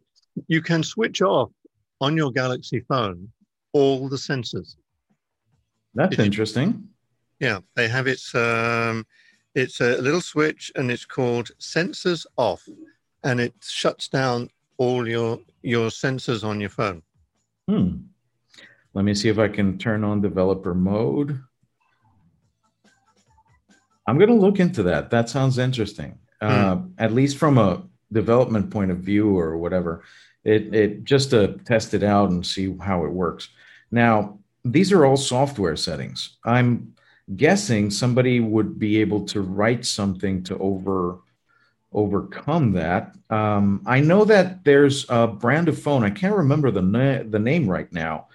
You 0.48 0.62
can 0.62 0.84
switch 0.84 1.22
off 1.22 1.51
on 2.01 2.15
your 2.15 2.32
Galaxy 2.32 2.82
phone 2.82 3.29
all 3.74 4.10
the 4.10 4.15
sensors. 4.15 4.75
That's 5.96 6.20
interesting. 6.20 6.89
Yeah, 7.39 7.60
they 7.75 7.88
have 7.88 8.08
its 8.08 8.34
um, 8.36 9.06
it's 9.56 9.82
a 9.82 9.98
little 10.01 10.22
switch, 10.22 10.72
and 10.75 10.91
it's 10.91 11.06
called 11.06 11.50
Sensors 11.60 12.25
Off, 12.38 12.68
and 13.24 13.39
it 13.39 13.53
shuts 13.62 14.08
down 14.08 14.50
all 14.77 15.08
your 15.08 15.39
your 15.62 15.89
sensors 15.89 16.44
on 16.44 16.60
your 16.62 16.70
phone. 16.70 17.01
Hmm. 17.68 17.98
Let 18.94 19.06
me 19.06 19.13
see 19.13 19.29
if 19.29 19.38
I 19.38 19.48
can 19.48 19.77
turn 19.77 20.03
on 20.03 20.22
developer 20.22 20.74
mode. 20.74 21.41
I'm 24.10 24.18
going 24.18 24.30
to 24.30 24.36
look 24.36 24.60
into 24.60 24.84
that. 24.84 25.10
That 25.12 25.30
sounds 25.30 25.58
interesting. 25.58 26.18
Hmm. 26.42 26.48
Uh, 26.48 26.78
at 26.98 27.13
least 27.13 27.38
from 27.38 27.58
a 27.58 27.84
development 28.12 28.72
point 28.72 28.92
of 28.92 28.98
view 28.98 29.38
or 29.38 29.58
whatever. 29.58 30.04
It, 30.44 30.74
it 30.74 31.04
just 31.04 31.30
to 31.32 31.60
test 31.66 31.94
it 31.94 32.01
out 32.04 32.30
and 32.30 32.46
see 32.46 32.75
how 32.82 33.06
it 33.06 33.12
works. 33.12 33.50
Now, 33.92 34.39
these 34.66 34.92
are 34.92 35.06
all 35.06 35.18
software 35.18 35.75
settings. 35.75 36.38
I'm 36.44 36.96
guessing 37.36 37.92
somebody 37.92 38.39
would 38.39 38.80
be 38.80 39.00
able 39.01 39.25
to 39.28 39.42
write 39.42 39.86
something 39.86 40.44
to 40.44 40.58
over 40.58 41.20
overcome 41.92 42.74
that. 42.74 43.16
Um, 43.32 43.82
I 43.86 44.00
know 44.00 44.24
that 44.25 44.63
there's 44.63 45.08
a 45.10 45.28
brand 45.28 45.68
of 45.68 45.82
phone. 45.82 46.04
I 46.04 46.12
can't 46.12 46.36
remember 46.36 46.72
the 46.72 46.84
na- 46.84 47.24
the 47.24 47.39
name 47.39 47.68
right 47.70 47.92
now. 47.92 48.28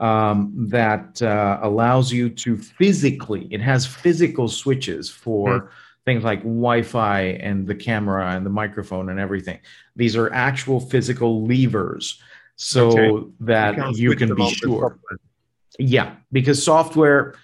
Um, 0.00 0.52
that 0.68 1.20
uh, 1.22 1.58
allows 1.60 2.12
you 2.12 2.30
to 2.30 2.56
physically. 2.56 3.48
It 3.50 3.60
has 3.60 3.86
physical 3.86 4.48
switches 4.48 5.10
for. 5.10 5.60
Mm 5.60 5.68
things 6.08 6.24
like 6.24 6.38
Wi-Fi 6.38 7.20
and 7.20 7.66
the 7.66 7.74
camera 7.74 8.30
and 8.30 8.46
the 8.46 8.50
microphone 8.50 9.10
and 9.10 9.20
everything. 9.20 9.58
These 9.94 10.16
are 10.16 10.32
actual 10.32 10.80
physical 10.80 11.44
levers 11.44 12.18
so 12.56 12.88
okay. 12.88 13.30
that 13.40 13.76
you, 13.94 14.10
you 14.10 14.16
can 14.16 14.34
be 14.34 14.48
sure. 14.50 14.98
Yeah, 15.78 16.16
because 16.32 16.62
software, 16.62 17.34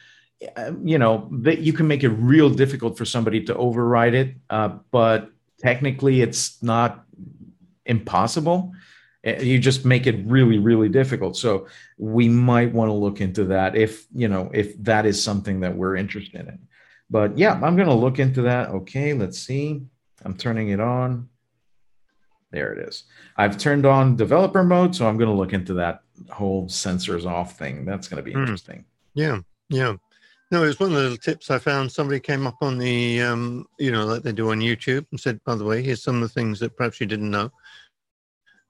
uh, 0.56 0.72
you 0.82 0.98
know, 0.98 1.28
that 1.30 1.60
you 1.60 1.72
can 1.72 1.86
make 1.86 2.02
it 2.04 2.08
real 2.08 2.48
difficult 2.48 2.98
for 2.98 3.04
somebody 3.04 3.44
to 3.44 3.54
override 3.54 4.14
it, 4.14 4.34
uh, 4.48 4.70
but 4.90 5.30
technically 5.60 6.22
it's 6.22 6.60
not 6.62 7.04
impossible. 7.86 8.72
Uh, 9.26 9.40
you 9.40 9.58
just 9.58 9.84
make 9.84 10.06
it 10.06 10.16
really, 10.26 10.58
really 10.58 10.88
difficult. 10.88 11.36
So 11.36 11.66
we 11.98 12.28
might 12.28 12.72
want 12.72 12.88
to 12.88 12.92
look 12.92 13.20
into 13.20 13.44
that 13.44 13.76
if 13.76 14.06
you 14.14 14.28
know 14.28 14.50
if 14.52 14.76
that 14.82 15.06
is 15.06 15.22
something 15.22 15.60
that 15.60 15.74
we're 15.76 15.96
interested 15.96 16.46
in. 16.48 16.58
But 17.10 17.38
yeah, 17.38 17.52
I'm 17.52 17.76
going 17.76 17.88
to 17.88 17.94
look 17.94 18.18
into 18.18 18.42
that. 18.42 18.70
Okay, 18.70 19.12
let's 19.12 19.38
see. 19.38 19.82
I'm 20.24 20.36
turning 20.36 20.70
it 20.70 20.80
on. 20.80 21.28
There 22.50 22.72
it 22.72 22.88
is. 22.88 23.04
I've 23.36 23.58
turned 23.58 23.84
on 23.84 24.16
developer 24.16 24.62
mode, 24.62 24.94
so 24.94 25.08
I'm 25.08 25.16
going 25.16 25.28
to 25.28 25.36
look 25.36 25.52
into 25.52 25.74
that 25.74 26.02
whole 26.30 26.66
sensors 26.66 27.26
off 27.26 27.58
thing. 27.58 27.84
That's 27.84 28.08
going 28.08 28.18
to 28.18 28.22
be 28.22 28.32
mm. 28.32 28.40
interesting. 28.40 28.84
Yeah, 29.14 29.40
yeah. 29.68 29.96
No, 30.50 30.62
it 30.62 30.66
was 30.66 30.78
one 30.78 30.90
of 30.90 30.96
the 30.96 31.02
little 31.02 31.16
tips 31.16 31.50
I 31.50 31.58
found. 31.58 31.90
Somebody 31.90 32.20
came 32.20 32.46
up 32.46 32.58
on 32.60 32.78
the, 32.78 33.20
um, 33.22 33.66
you 33.78 33.90
know, 33.90 34.04
like 34.06 34.22
they 34.22 34.30
do 34.30 34.50
on 34.50 34.60
YouTube 34.60 35.04
and 35.10 35.18
said, 35.18 35.42
by 35.44 35.56
the 35.56 35.64
way, 35.64 35.82
here's 35.82 36.02
some 36.02 36.16
of 36.16 36.20
the 36.22 36.28
things 36.28 36.60
that 36.60 36.76
perhaps 36.76 37.00
you 37.00 37.06
didn't 37.06 37.30
know. 37.30 37.50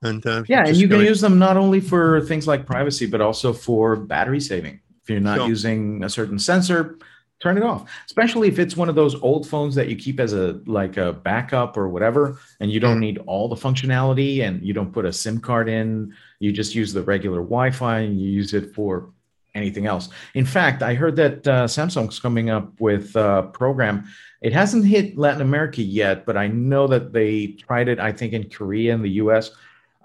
And 0.04 0.24
uh, 0.26 0.44
yeah, 0.46 0.66
and 0.66 0.76
you 0.76 0.88
can 0.88 1.00
use 1.00 1.20
them 1.20 1.38
not 1.38 1.56
only 1.56 1.80
for 1.80 2.20
things 2.22 2.46
like 2.46 2.66
privacy, 2.66 3.06
but 3.06 3.20
also 3.20 3.52
for 3.52 3.96
battery 3.96 4.40
saving. 4.40 4.80
If 5.02 5.10
you're 5.10 5.20
not 5.20 5.38
sure. 5.38 5.48
using 5.48 6.04
a 6.04 6.08
certain 6.08 6.38
sensor, 6.38 6.98
turn 7.40 7.58
it 7.58 7.62
off. 7.62 7.90
Especially 8.06 8.48
if 8.48 8.58
it's 8.58 8.76
one 8.76 8.88
of 8.88 8.94
those 8.94 9.14
old 9.20 9.46
phones 9.46 9.74
that 9.74 9.88
you 9.88 9.96
keep 9.96 10.18
as 10.18 10.32
a 10.32 10.60
like 10.66 10.96
a 10.96 11.12
backup 11.12 11.76
or 11.76 11.88
whatever 11.88 12.38
and 12.60 12.70
you 12.70 12.80
don't 12.80 13.00
need 13.00 13.18
all 13.26 13.48
the 13.48 13.56
functionality 13.56 14.42
and 14.42 14.62
you 14.64 14.72
don't 14.72 14.92
put 14.92 15.04
a 15.04 15.12
sim 15.12 15.38
card 15.38 15.68
in 15.68 16.14
you 16.38 16.52
just 16.52 16.74
use 16.74 16.92
the 16.92 17.02
regular 17.02 17.40
wi-fi 17.40 17.98
and 17.98 18.20
you 18.20 18.28
use 18.28 18.54
it 18.54 18.74
for 18.74 19.10
anything 19.54 19.86
else. 19.86 20.08
In 20.34 20.46
fact 20.46 20.82
i 20.82 20.94
heard 20.94 21.16
that 21.16 21.46
uh, 21.46 21.66
samsung's 21.66 22.18
coming 22.18 22.48
up 22.50 22.80
with 22.80 23.14
a 23.14 23.50
program. 23.52 24.08
It 24.40 24.52
hasn't 24.52 24.84
hit 24.86 25.16
latin 25.16 25.42
america 25.42 25.82
yet 25.82 26.26
but 26.26 26.36
i 26.36 26.46
know 26.48 26.86
that 26.86 27.12
they 27.12 27.48
tried 27.66 27.88
it 27.88 27.98
i 27.98 28.12
think 28.12 28.34
in 28.34 28.50
korea 28.50 28.92
and 28.94 29.04
the 29.04 29.10
us 29.10 29.50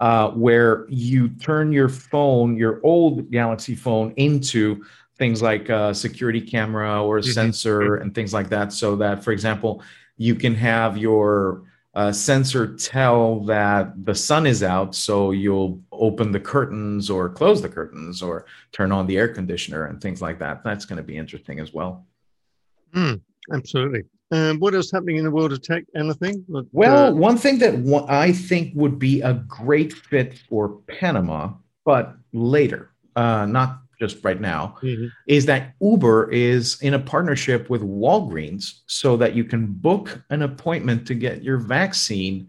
uh, 0.00 0.30
where 0.30 0.86
you 0.88 1.28
turn 1.28 1.72
your 1.72 1.88
phone 1.88 2.56
your 2.56 2.80
old 2.82 3.30
galaxy 3.30 3.74
phone 3.74 4.12
into 4.16 4.84
things 5.16 5.42
like 5.42 5.68
a 5.68 5.94
security 5.94 6.40
camera 6.40 7.02
or 7.04 7.18
a 7.18 7.20
mm-hmm. 7.20 7.30
sensor 7.30 7.96
and 7.96 8.14
things 8.14 8.32
like 8.32 8.48
that 8.48 8.72
so 8.72 8.96
that 8.96 9.22
for 9.22 9.32
example 9.32 9.82
you 10.16 10.34
can 10.34 10.54
have 10.54 10.98
your 10.98 11.62
uh, 11.94 12.12
sensor 12.12 12.76
tell 12.76 13.40
that 13.40 14.04
the 14.04 14.14
sun 14.14 14.46
is 14.46 14.62
out 14.62 14.94
so 14.94 15.32
you'll 15.32 15.80
open 15.92 16.30
the 16.30 16.40
curtains 16.40 17.10
or 17.10 17.28
close 17.28 17.60
the 17.60 17.68
curtains 17.68 18.22
or 18.22 18.46
turn 18.70 18.92
on 18.92 19.06
the 19.06 19.18
air 19.18 19.28
conditioner 19.28 19.86
and 19.86 20.00
things 20.00 20.22
like 20.22 20.38
that. 20.38 20.62
That's 20.62 20.84
going 20.84 20.98
to 20.98 21.02
be 21.02 21.16
interesting 21.16 21.58
as 21.58 21.72
well. 21.72 22.06
Mm, 22.94 23.20
absolutely 23.52 24.04
um, 24.32 24.58
what 24.58 24.74
is 24.74 24.90
happening 24.90 25.16
in 25.16 25.24
the 25.24 25.30
world 25.30 25.52
of 25.52 25.62
tech 25.62 25.84
anything 25.96 26.44
well 26.72 27.08
uh, 27.08 27.12
one 27.12 27.36
thing 27.36 27.58
that 27.58 27.74
i 28.08 28.32
think 28.32 28.72
would 28.74 28.98
be 28.98 29.20
a 29.22 29.34
great 29.48 29.92
fit 29.92 30.38
for 30.48 30.68
panama 30.86 31.50
but 31.84 32.14
later 32.32 32.90
uh, 33.16 33.46
not 33.46 33.80
just 34.00 34.24
right 34.24 34.40
now, 34.40 34.76
mm-hmm. 34.82 35.06
is 35.26 35.46
that 35.46 35.74
Uber 35.80 36.30
is 36.32 36.80
in 36.80 36.94
a 36.94 36.98
partnership 36.98 37.68
with 37.68 37.82
Walgreens 37.82 38.80
so 38.86 39.16
that 39.18 39.34
you 39.34 39.44
can 39.44 39.66
book 39.66 40.22
an 40.30 40.42
appointment 40.42 41.06
to 41.06 41.14
get 41.14 41.44
your 41.44 41.58
vaccine, 41.58 42.48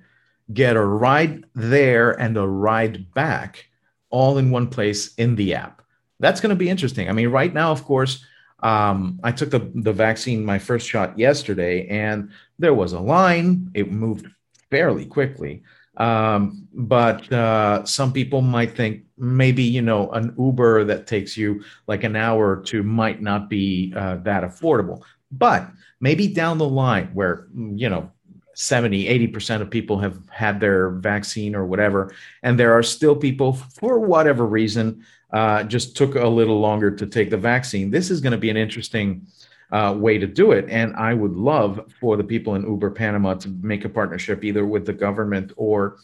get 0.54 0.78
a 0.78 0.86
ride 0.86 1.44
there 1.54 2.20
and 2.20 2.38
a 2.38 2.48
ride 2.48 3.14
back 3.14 3.68
all 4.10 4.38
in 4.38 4.50
one 4.50 4.68
place 4.68 5.14
in 5.16 5.36
the 5.36 5.54
app. 5.54 5.82
That's 6.22 6.40
going 6.40 6.52
to 6.52 6.56
be 6.56 6.70
interesting. 6.70 7.10
I 7.10 7.12
mean, 7.12 7.30
right 7.30 7.54
now, 7.54 7.72
of 7.72 7.84
course, 7.84 8.26
um, 8.62 9.20
I 9.24 9.32
took 9.32 9.50
the, 9.50 9.72
the 9.75 9.94
vaccine, 9.94 10.46
my 10.46 10.60
first 10.60 10.88
shot 10.88 11.18
yesterday, 11.18 11.88
and 11.88 12.30
there 12.60 12.74
was 12.74 12.94
a 12.94 13.00
line. 13.00 13.72
It 13.74 13.91
moved 13.91 14.27
fairly 14.70 15.06
quickly. 15.06 15.63
Um, 15.98 16.68
but 16.74 17.32
uh, 17.32 17.86
some 17.86 18.13
people 18.13 18.41
might 18.41 18.75
think 18.75 19.03
maybe 19.18 19.63
you 19.63 19.82
know 19.82 20.10
an 20.12 20.34
Uber 20.38 20.86
that 20.86 21.06
takes 21.06 21.36
you 21.36 21.63
like 21.88 22.03
an 22.03 22.15
hour 22.15 22.50
or 22.50 22.62
two 22.62 22.82
might 22.82 23.22
not 23.22 23.50
be 23.50 23.94
uh, 23.96 24.15
that 24.18 24.44
affordable. 24.44 25.01
But 25.32 25.70
maybe 26.00 26.27
down 26.27 26.58
the 26.58 26.68
line, 26.68 27.10
where 27.13 27.48
you 27.56 27.89
know 27.89 28.12
70 28.53 29.05
80% 29.29 29.62
of 29.62 29.70
people 29.70 30.00
have 30.00 30.20
had 30.29 30.60
their 30.60 30.89
vaccine 30.89 31.55
or 31.55 31.65
whatever 31.65 32.13
and 32.43 32.60
there 32.60 32.74
are 32.74 32.84
still 32.84 33.15
people 33.15 33.53
for 33.53 34.00
whatever 34.00 34.46
reason 34.46 35.03
uh, 35.31 35.63
just 35.63 35.96
took 35.96 36.15
a 36.15 36.27
little 36.27 36.60
longer 36.60 36.91
to 36.91 37.05
take 37.05 37.29
the 37.29 37.38
vaccine 37.38 37.89
this 37.89 38.12
is 38.12 38.22
going 38.22 38.31
to 38.31 38.38
be 38.38 38.50
an 38.50 38.58
interesting 38.58 39.25
uh, 39.72 39.96
way 39.98 40.17
to 40.17 40.27
do 40.27 40.51
it. 40.51 40.65
And 40.70 40.96
I 40.96 41.13
would 41.13 41.34
love 41.34 41.91
for 42.00 42.17
the 42.17 42.24
people 42.24 42.55
in 42.55 42.63
Uber 42.63 42.91
Panama 42.91 43.36
to 43.36 43.50
make 43.50 43.86
a 43.86 43.89
partnership 43.89 44.43
either 44.43 44.65
with 44.65 44.86
the 44.86 44.93
government 44.93 45.53
or 45.55 45.98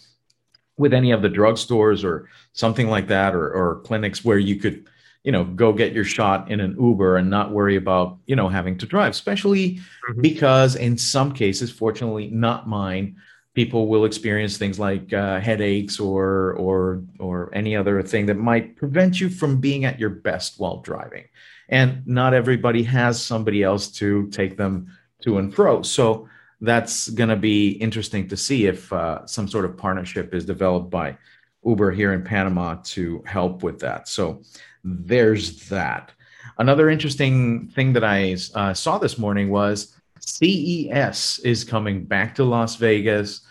with 0.78 0.94
any 0.94 1.12
of 1.12 1.22
the 1.22 1.30
drugstores 1.30 2.04
or 2.04 2.30
something 2.54 2.88
like 2.88 3.08
that, 3.08 3.36
or, 3.36 3.52
or 3.52 3.82
clinics 3.82 4.24
where 4.24 4.38
you 4.38 4.58
could, 4.58 4.88
you 5.24 5.32
know, 5.32 5.44
go 5.44 5.74
get 5.74 5.94
your 5.94 6.04
shot 6.04 6.50
in 6.52 6.60
an 6.60 6.76
Uber 6.80 7.18
and 7.18 7.30
not 7.30 7.52
worry 7.52 7.76
about, 7.76 8.18
you 8.26 8.36
know, 8.36 8.48
having 8.48 8.78
to 8.78 8.86
drive, 8.86 9.12
especially 9.12 9.76
mm-hmm. 9.76 10.22
because 10.22 10.76
in 10.76 10.98
some 10.98 11.34
cases, 11.34 11.72
fortunately, 11.72 12.28
not 12.28 12.68
mine, 12.68 13.18
people 13.54 13.88
will 13.88 14.06
experience 14.06 14.58
things 14.58 14.80
like 14.80 15.12
uh, 15.14 15.40
headaches 15.40 16.00
or 16.00 16.54
or 16.54 17.04
or 17.20 17.50
any 17.54 17.76
other 17.76 18.02
thing 18.02 18.26
that 18.28 18.36
might 18.36 18.76
prevent 18.76 19.20
you 19.20 19.30
from 19.30 19.60
being 19.60 19.86
at 19.86 20.00
your 20.00 20.12
best 20.12 20.60
while 20.60 20.82
driving 20.82 21.26
and 21.70 22.06
not 22.08 22.34
everybody 22.34 22.84
has 22.84 23.22
somebody 23.22 23.64
else 23.64 23.90
to 23.90 24.28
take 24.28 24.58
them 24.58 24.88
to 25.22 25.38
and 25.38 25.54
fro. 25.54 25.82
So 25.82 26.30
that's 26.62 27.10
going 27.10 27.30
to 27.30 27.36
be 27.36 27.72
interesting 27.72 28.28
to 28.30 28.38
see 28.38 28.66
if 28.66 28.92
uh, 28.92 29.26
some 29.26 29.48
sort 29.48 29.66
of 29.66 29.78
partnership 29.78 30.34
is 30.34 30.46
developed 30.46 30.90
by 30.90 31.18
Uber 31.66 31.92
here 31.92 32.14
in 32.14 32.24
Panama 32.24 32.76
to 32.86 33.24
help 33.26 33.64
with 33.64 33.80
that. 33.80 34.08
So 34.08 34.42
there's 34.84 35.70
that. 35.70 36.12
Another 36.58 36.90
interesting 36.90 37.68
thing 37.70 37.94
that 37.94 38.04
I 38.04 38.36
uh, 38.56 38.74
saw 38.74 38.98
this 38.98 39.18
morning 39.18 39.50
was 39.50 39.96
CES 40.20 41.40
is 41.40 41.64
coming 41.64 42.04
back 42.04 42.36
to 42.36 42.44
Las 42.44 42.76
Vegas, 42.76 43.42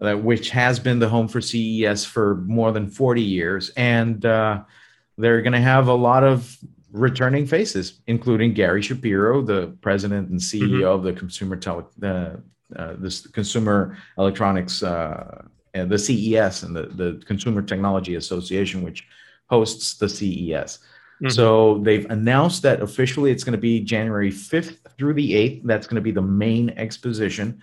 uh, 0.00 0.14
which 0.14 0.50
has 0.50 0.78
been 0.78 0.98
the 0.98 1.08
home 1.08 1.28
for 1.28 1.40
CES 1.40 2.04
for 2.04 2.36
more 2.46 2.72
than 2.72 2.88
40 2.88 3.22
years. 3.22 3.70
And 3.76 4.24
uh, 4.26 4.62
they're 5.16 5.42
going 5.42 5.52
to 5.52 5.60
have 5.60 5.88
a 5.88 5.94
lot 5.94 6.24
of 6.24 6.56
returning 6.92 7.46
faces, 7.46 8.00
including 8.06 8.52
Gary 8.52 8.82
Shapiro, 8.82 9.40
the 9.40 9.76
president 9.80 10.28
and 10.28 10.38
CEO 10.38 10.68
mm-hmm. 10.68 10.84
of 10.84 11.02
the 11.02 11.12
Consumer 11.12 11.56
Tele, 11.56 11.84
uh, 12.02 12.36
uh, 12.76 12.94
this 12.98 13.26
Consumer 13.26 13.96
Electronics, 14.18 14.82
uh, 14.82 15.42
and 15.74 15.90
the 15.90 15.98
CES 15.98 16.64
and 16.64 16.76
the, 16.76 16.82
the 16.82 17.22
Consumer 17.24 17.62
Technology 17.62 18.16
Association, 18.16 18.82
which 18.82 19.06
hosts 19.52 19.94
the 19.98 20.08
CES. 20.08 20.78
Mm-hmm. 20.78 21.28
So 21.28 21.78
they've 21.78 22.10
announced 22.10 22.62
that 22.62 22.80
officially 22.80 23.30
it's 23.30 23.44
going 23.44 23.52
to 23.52 23.66
be 23.70 23.80
January 23.80 24.30
5th 24.30 24.78
through 24.96 25.12
the 25.12 25.32
8th. 25.32 25.60
That's 25.64 25.86
going 25.86 25.96
to 25.96 26.08
be 26.10 26.10
the 26.10 26.22
main 26.22 26.70
exposition. 26.70 27.60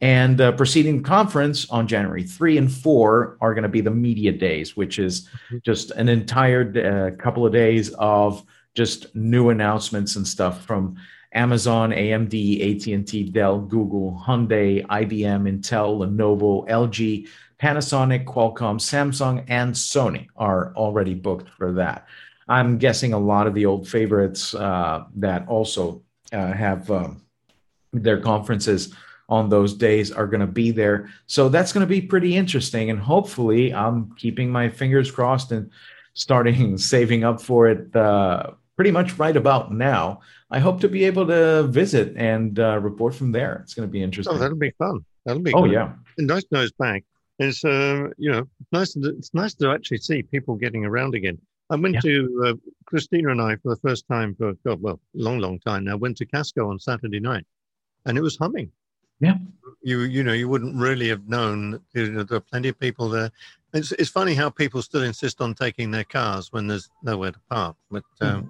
And 0.00 0.40
uh, 0.40 0.52
preceding 0.52 1.02
conference 1.02 1.68
on 1.68 1.88
January 1.88 2.22
3 2.22 2.58
and 2.58 2.72
4 2.72 3.38
are 3.40 3.54
going 3.54 3.62
to 3.64 3.68
be 3.68 3.80
the 3.80 3.90
media 3.90 4.30
days, 4.30 4.76
which 4.76 5.00
is 5.00 5.22
mm-hmm. 5.22 5.58
just 5.64 5.90
an 5.90 6.08
entire 6.08 6.62
uh, 6.62 7.22
couple 7.22 7.44
of 7.44 7.52
days 7.52 7.90
of 7.98 8.44
just 8.74 9.14
new 9.16 9.50
announcements 9.50 10.14
and 10.14 10.26
stuff 10.26 10.64
from 10.64 10.96
Amazon, 11.34 11.90
AMD, 11.90 12.34
AT&T, 12.34 13.30
Dell, 13.30 13.58
Google, 13.58 14.22
Hyundai, 14.24 14.86
IBM, 14.86 15.42
Intel, 15.50 15.98
Lenovo, 15.98 16.68
LG, 16.68 17.26
Panasonic, 17.62 18.24
Qualcomm, 18.24 18.80
Samsung, 18.80 19.44
and 19.46 19.72
Sony 19.72 20.26
are 20.36 20.74
already 20.74 21.14
booked 21.14 21.48
for 21.50 21.72
that. 21.72 22.06
I'm 22.48 22.76
guessing 22.76 23.12
a 23.12 23.18
lot 23.18 23.46
of 23.46 23.54
the 23.54 23.66
old 23.66 23.88
favorites 23.88 24.52
uh, 24.54 25.04
that 25.16 25.46
also 25.46 26.02
uh, 26.32 26.52
have 26.52 26.90
um, 26.90 27.22
their 27.92 28.20
conferences 28.20 28.92
on 29.28 29.48
those 29.48 29.74
days 29.74 30.10
are 30.10 30.26
going 30.26 30.40
to 30.40 30.46
be 30.46 30.72
there. 30.72 31.08
So 31.26 31.48
that's 31.48 31.72
going 31.72 31.86
to 31.86 31.88
be 31.88 32.00
pretty 32.00 32.36
interesting. 32.36 32.90
And 32.90 32.98
hopefully, 32.98 33.72
I'm 33.72 34.12
keeping 34.16 34.50
my 34.50 34.68
fingers 34.68 35.10
crossed 35.10 35.52
and 35.52 35.70
starting 36.14 36.76
saving 36.92 37.22
up 37.22 37.40
for 37.40 37.68
it 37.68 37.94
uh, 37.94 38.50
pretty 38.74 38.90
much 38.90 39.18
right 39.18 39.36
about 39.36 39.72
now. 39.72 40.20
I 40.50 40.58
hope 40.58 40.80
to 40.80 40.88
be 40.88 41.04
able 41.04 41.28
to 41.28 41.62
visit 41.62 42.14
and 42.16 42.58
uh, 42.58 42.80
report 42.80 43.14
from 43.14 43.30
there. 43.30 43.60
It's 43.62 43.74
going 43.74 43.88
to 43.88 43.92
be 43.92 44.02
interesting. 44.02 44.34
Oh, 44.34 44.38
that'll 44.38 44.58
be 44.58 44.72
fun. 44.72 45.04
That'll 45.24 45.42
be. 45.42 45.54
Oh 45.54 45.62
good. 45.62 45.72
yeah. 45.72 45.92
nice 46.18 46.44
nose 46.50 46.72
back. 46.72 47.04
It's 47.42 47.64
uh, 47.64 48.08
you 48.18 48.30
know 48.30 48.48
nice. 48.72 48.92
To, 48.94 49.14
it's 49.18 49.34
nice 49.34 49.54
to 49.54 49.70
actually 49.70 49.98
see 49.98 50.22
people 50.22 50.54
getting 50.56 50.84
around 50.84 51.14
again. 51.14 51.38
I 51.70 51.76
went 51.76 51.94
yeah. 51.96 52.00
to 52.00 52.44
uh, 52.46 52.54
Christina 52.84 53.30
and 53.30 53.40
I 53.40 53.56
for 53.56 53.74
the 53.74 53.80
first 53.80 54.06
time 54.06 54.34
for 54.34 54.52
God, 54.64 54.82
well, 54.82 55.00
long, 55.14 55.38
long 55.38 55.58
time 55.58 55.84
now. 55.84 55.96
Went 55.96 56.16
to 56.18 56.26
Casco 56.26 56.70
on 56.70 56.78
Saturday 56.78 57.20
night, 57.20 57.46
and 58.06 58.18
it 58.18 58.22
was 58.22 58.36
humming. 58.36 58.70
Yeah, 59.20 59.36
you 59.82 60.00
you 60.00 60.22
know 60.22 60.32
you 60.32 60.48
wouldn't 60.48 60.76
really 60.76 61.08
have 61.08 61.28
known. 61.28 61.80
You 61.94 62.12
know, 62.12 62.22
there 62.24 62.38
are 62.38 62.40
plenty 62.40 62.68
of 62.68 62.78
people 62.78 63.08
there. 63.08 63.30
It's 63.72 63.92
it's 63.92 64.10
funny 64.10 64.34
how 64.34 64.50
people 64.50 64.82
still 64.82 65.02
insist 65.02 65.40
on 65.40 65.54
taking 65.54 65.90
their 65.90 66.04
cars 66.04 66.52
when 66.52 66.66
there's 66.66 66.90
nowhere 67.02 67.32
to 67.32 67.40
park. 67.50 67.76
But 67.90 68.04
um, 68.20 68.42
mm 68.44 68.48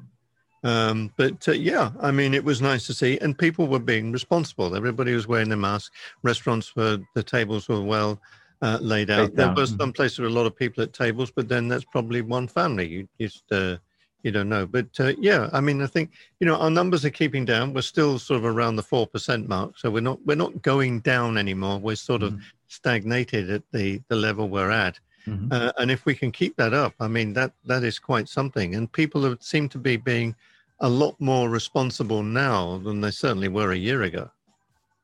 um, 0.64 1.12
but 1.16 1.48
uh, 1.48 1.52
yeah, 1.52 1.90
I 2.00 2.12
mean, 2.12 2.34
it 2.34 2.44
was 2.44 2.62
nice 2.62 2.86
to 2.86 2.94
see, 2.94 3.18
and 3.18 3.36
people 3.36 3.66
were 3.66 3.80
being 3.80 4.12
responsible. 4.12 4.76
Everybody 4.76 5.12
was 5.12 5.26
wearing 5.26 5.48
their 5.48 5.58
mask. 5.58 5.92
Restaurants 6.22 6.76
were 6.76 7.00
the 7.14 7.22
tables 7.22 7.68
were 7.68 7.82
well 7.82 8.20
uh, 8.62 8.78
laid 8.80 9.10
out. 9.10 9.34
There 9.34 9.52
were 9.52 9.66
some 9.66 9.92
places 9.92 10.20
with 10.20 10.30
a 10.30 10.34
lot 10.34 10.46
of 10.46 10.56
people 10.56 10.82
at 10.82 10.92
tables, 10.92 11.30
but 11.30 11.48
then 11.48 11.68
that's 11.68 11.84
probably 11.84 12.22
one 12.22 12.46
family. 12.46 12.88
You 12.88 13.08
just 13.20 13.50
uh, 13.50 13.76
you 14.22 14.30
don't 14.30 14.48
know. 14.48 14.66
But 14.66 14.88
uh, 15.00 15.12
yeah, 15.18 15.50
I 15.52 15.60
mean, 15.60 15.82
I 15.82 15.86
think 15.86 16.12
you 16.38 16.46
know 16.46 16.56
our 16.56 16.70
numbers 16.70 17.04
are 17.04 17.10
keeping 17.10 17.44
down. 17.44 17.74
We're 17.74 17.82
still 17.82 18.18
sort 18.18 18.38
of 18.38 18.44
around 18.44 18.76
the 18.76 18.82
four 18.82 19.06
percent 19.06 19.48
mark, 19.48 19.78
so 19.78 19.90
we're 19.90 20.00
not 20.00 20.24
we're 20.24 20.36
not 20.36 20.62
going 20.62 21.00
down 21.00 21.36
anymore. 21.36 21.78
We're 21.78 21.96
sort 21.96 22.22
of 22.22 22.34
mm-hmm. 22.34 22.42
stagnated 22.68 23.50
at 23.50 23.62
the 23.72 24.00
the 24.08 24.16
level 24.16 24.48
we're 24.48 24.70
at. 24.70 24.98
Mm-hmm. 25.26 25.48
Uh, 25.52 25.72
and 25.78 25.90
if 25.90 26.04
we 26.04 26.14
can 26.14 26.32
keep 26.32 26.56
that 26.56 26.72
up, 26.72 26.94
I 27.00 27.08
mean 27.08 27.32
that 27.32 27.52
that 27.64 27.82
is 27.82 27.98
quite 27.98 28.28
something. 28.28 28.76
And 28.76 28.90
people 28.90 29.22
have, 29.24 29.42
seem 29.42 29.68
to 29.70 29.78
be 29.78 29.96
being 29.96 30.34
a 30.80 30.88
lot 30.88 31.20
more 31.20 31.48
responsible 31.48 32.22
now 32.22 32.78
than 32.78 33.00
they 33.00 33.10
certainly 33.10 33.48
were 33.48 33.72
a 33.72 33.76
year 33.76 34.02
ago. 34.02 34.30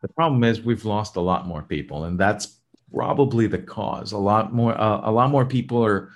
The 0.00 0.08
problem 0.08 0.44
is 0.44 0.60
we've 0.60 0.84
lost 0.84 1.16
a 1.16 1.20
lot 1.20 1.46
more 1.46 1.62
people, 1.62 2.04
and 2.04 2.18
that's 2.18 2.57
probably 2.94 3.46
the 3.46 3.58
cause. 3.58 4.12
A 4.12 4.18
lot 4.18 4.52
more, 4.52 4.78
uh, 4.78 5.00
a 5.04 5.12
lot 5.12 5.30
more 5.30 5.44
people 5.44 5.84
are 5.84 6.10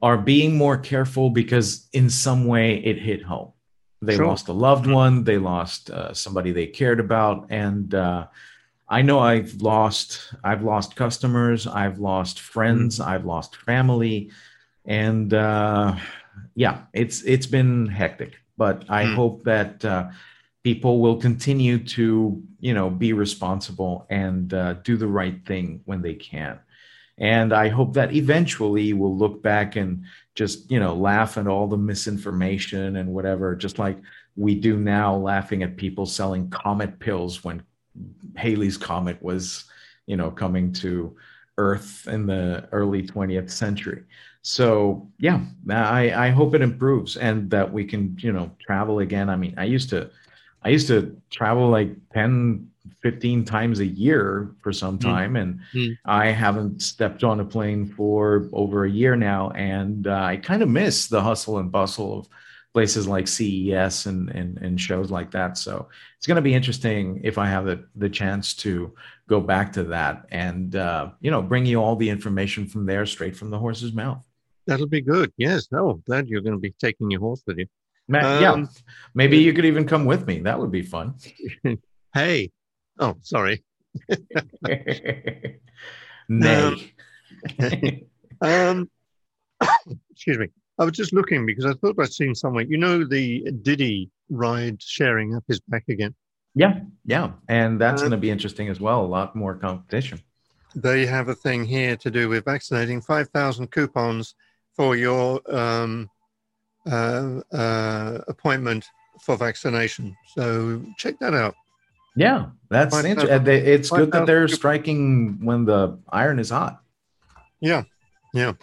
are 0.00 0.16
being 0.16 0.56
more 0.56 0.76
careful 0.76 1.30
because 1.30 1.88
in 1.92 2.08
some 2.08 2.46
way 2.46 2.76
it 2.84 2.98
hit 2.98 3.22
home. 3.22 3.52
They 4.00 4.14
sure. 4.14 4.26
lost 4.26 4.48
a 4.48 4.52
loved 4.52 4.84
mm-hmm. 4.84 4.92
one, 4.92 5.24
they 5.24 5.38
lost 5.38 5.90
uh, 5.90 6.14
somebody 6.14 6.52
they 6.52 6.66
cared 6.66 7.00
about, 7.00 7.48
and 7.50 7.92
uh, 7.94 8.28
I 8.88 9.02
know 9.02 9.18
I've 9.18 9.54
lost 9.60 10.34
I've 10.44 10.62
lost 10.62 10.94
customers, 10.94 11.66
I've 11.66 11.98
lost 11.98 12.40
friends, 12.40 12.98
mm-hmm. 12.98 13.10
I've 13.10 13.24
lost 13.24 13.56
family, 13.56 14.30
and 14.84 15.34
uh, 15.34 15.96
yeah, 16.54 16.82
it's 16.92 17.22
it's 17.22 17.46
been 17.46 17.86
hectic. 17.86 18.36
But 18.56 18.84
I 18.88 19.04
mm-hmm. 19.04 19.14
hope 19.14 19.44
that 19.44 19.84
uh, 19.84 20.10
people 20.68 21.00
will 21.00 21.16
continue 21.16 21.78
to 21.78 22.42
you 22.60 22.74
know 22.74 22.90
be 22.90 23.14
responsible 23.14 24.06
and 24.10 24.52
uh, 24.52 24.74
do 24.88 24.98
the 24.98 25.06
right 25.06 25.38
thing 25.46 25.80
when 25.86 26.02
they 26.02 26.12
can. 26.12 26.58
And 27.16 27.54
i 27.64 27.66
hope 27.68 27.94
that 27.94 28.12
eventually 28.12 28.92
we'll 28.92 29.16
look 29.24 29.42
back 29.42 29.76
and 29.76 30.04
just 30.34 30.70
you 30.70 30.78
know 30.78 30.94
laugh 30.94 31.38
at 31.38 31.46
all 31.46 31.66
the 31.68 31.84
misinformation 31.90 32.96
and 32.96 33.14
whatever 33.16 33.56
just 33.56 33.78
like 33.78 33.98
we 34.36 34.54
do 34.68 34.76
now 34.76 35.16
laughing 35.16 35.62
at 35.62 35.82
people 35.84 36.06
selling 36.06 36.50
comet 36.50 36.92
pills 36.98 37.42
when 37.44 37.62
halley's 38.36 38.76
comet 38.76 39.18
was 39.22 39.64
you 40.10 40.16
know 40.18 40.30
coming 40.30 40.66
to 40.84 41.16
earth 41.56 42.06
in 42.08 42.26
the 42.26 42.68
early 42.72 43.02
20th 43.12 43.50
century. 43.50 44.02
So 44.42 45.08
yeah 45.26 45.40
i 45.70 46.02
i 46.26 46.28
hope 46.38 46.54
it 46.54 46.68
improves 46.70 47.16
and 47.16 47.50
that 47.54 47.68
we 47.76 47.82
can 47.92 48.02
you 48.26 48.32
know 48.36 48.46
travel 48.66 48.96
again. 49.06 49.28
I 49.34 49.36
mean 49.42 49.54
i 49.64 49.64
used 49.76 49.90
to 49.94 50.10
I 50.68 50.72
used 50.72 50.88
to 50.88 51.16
travel 51.30 51.70
like 51.70 51.96
10, 52.12 52.68
15 53.00 53.46
times 53.46 53.80
a 53.80 53.86
year 53.86 54.50
for 54.60 54.70
some 54.70 54.96
hmm. 54.96 55.08
time. 55.08 55.32
Mm. 55.32 55.40
And 55.40 55.60
mm. 55.72 55.98
I 56.04 56.26
haven't 56.26 56.82
stepped 56.82 57.24
on 57.24 57.40
a 57.40 57.44
plane 57.44 57.86
for 57.86 58.50
over 58.52 58.84
a 58.84 58.90
year 58.90 59.16
now. 59.16 59.48
And 59.52 60.06
uh, 60.06 60.12
I 60.22 60.36
kind 60.36 60.62
of 60.62 60.68
miss 60.68 61.06
the 61.06 61.22
hustle 61.22 61.56
and 61.56 61.72
bustle 61.72 62.18
of 62.18 62.28
places 62.74 63.08
like 63.08 63.26
CES 63.28 64.04
and, 64.04 64.28
and, 64.28 64.58
and 64.58 64.78
shows 64.78 65.10
like 65.10 65.30
that. 65.30 65.56
So 65.56 65.88
it's 66.18 66.26
going 66.26 66.36
to 66.36 66.42
be 66.42 66.52
interesting 66.52 67.22
if 67.24 67.38
I 67.38 67.46
have 67.46 67.64
the, 67.64 67.86
the 67.96 68.10
chance 68.10 68.52
to 68.56 68.94
go 69.26 69.40
back 69.40 69.72
to 69.72 69.84
that 69.84 70.26
and, 70.30 70.76
uh, 70.76 71.12
you 71.22 71.30
know, 71.30 71.40
bring 71.40 71.64
you 71.64 71.80
all 71.82 71.96
the 71.96 72.10
information 72.10 72.66
from 72.66 72.84
there 72.84 73.06
straight 73.06 73.36
from 73.36 73.48
the 73.48 73.58
horse's 73.58 73.94
mouth. 73.94 74.22
That'll 74.66 74.86
be 74.86 75.00
good. 75.00 75.32
Yes. 75.38 75.68
No, 75.72 75.94
glad 76.06 76.28
you're 76.28 76.42
going 76.42 76.56
to 76.56 76.60
be 76.60 76.74
taking 76.78 77.10
your 77.10 77.20
horse 77.20 77.42
with 77.46 77.56
you. 77.56 77.66
Matt, 78.08 78.24
um, 78.24 78.42
yeah, 78.42 78.64
maybe 79.14 79.38
you 79.38 79.52
could 79.52 79.66
even 79.66 79.86
come 79.86 80.06
with 80.06 80.26
me. 80.26 80.40
That 80.40 80.58
would 80.58 80.72
be 80.72 80.82
fun. 80.82 81.14
hey, 82.14 82.50
oh, 82.98 83.16
sorry. 83.22 83.62
Nay. 86.28 86.64
Um, 86.64 86.80
um 88.40 88.90
excuse 90.10 90.38
me. 90.38 90.48
I 90.78 90.84
was 90.84 90.92
just 90.92 91.12
looking 91.12 91.44
because 91.44 91.66
I 91.66 91.74
thought 91.74 91.96
I'd 91.98 92.12
seen 92.12 92.34
somewhere. 92.34 92.64
You 92.64 92.78
know, 92.78 93.04
the 93.04 93.42
DiDi 93.62 94.10
ride 94.30 94.80
sharing 94.80 95.34
app 95.34 95.44
is 95.48 95.60
back 95.60 95.84
again. 95.88 96.14
Yeah, 96.54 96.80
yeah, 97.04 97.32
and 97.48 97.80
that's 97.80 98.02
going 98.02 98.12
to 98.12 98.16
be 98.16 98.30
interesting 98.30 98.68
as 98.68 98.80
well. 98.80 99.04
A 99.04 99.06
lot 99.06 99.36
more 99.36 99.54
competition. 99.54 100.20
They 100.74 101.06
have 101.06 101.28
a 101.28 101.34
thing 101.34 101.64
here 101.64 101.96
to 101.96 102.10
do 102.10 102.28
with 102.28 102.44
vaccinating 102.44 103.00
five 103.00 103.28
thousand 103.30 103.70
coupons 103.70 104.34
for 104.74 104.96
your 104.96 105.40
um, 105.52 106.08
uh, 106.90 107.40
uh, 107.52 108.18
appointment 108.28 108.86
for 109.22 109.36
vaccination. 109.36 110.16
So 110.34 110.82
check 110.96 111.18
that 111.20 111.34
out. 111.34 111.54
Yeah, 112.16 112.46
that's 112.68 112.96
interesting. 113.04 113.46
It's 113.46 113.90
good 113.90 114.10
that 114.12 114.26
they're 114.26 114.48
striking 114.48 115.38
when 115.44 115.64
the 115.64 115.98
iron 116.08 116.38
is 116.38 116.50
hot. 116.50 116.82
Yeah, 117.60 117.84
yeah, 118.34 118.54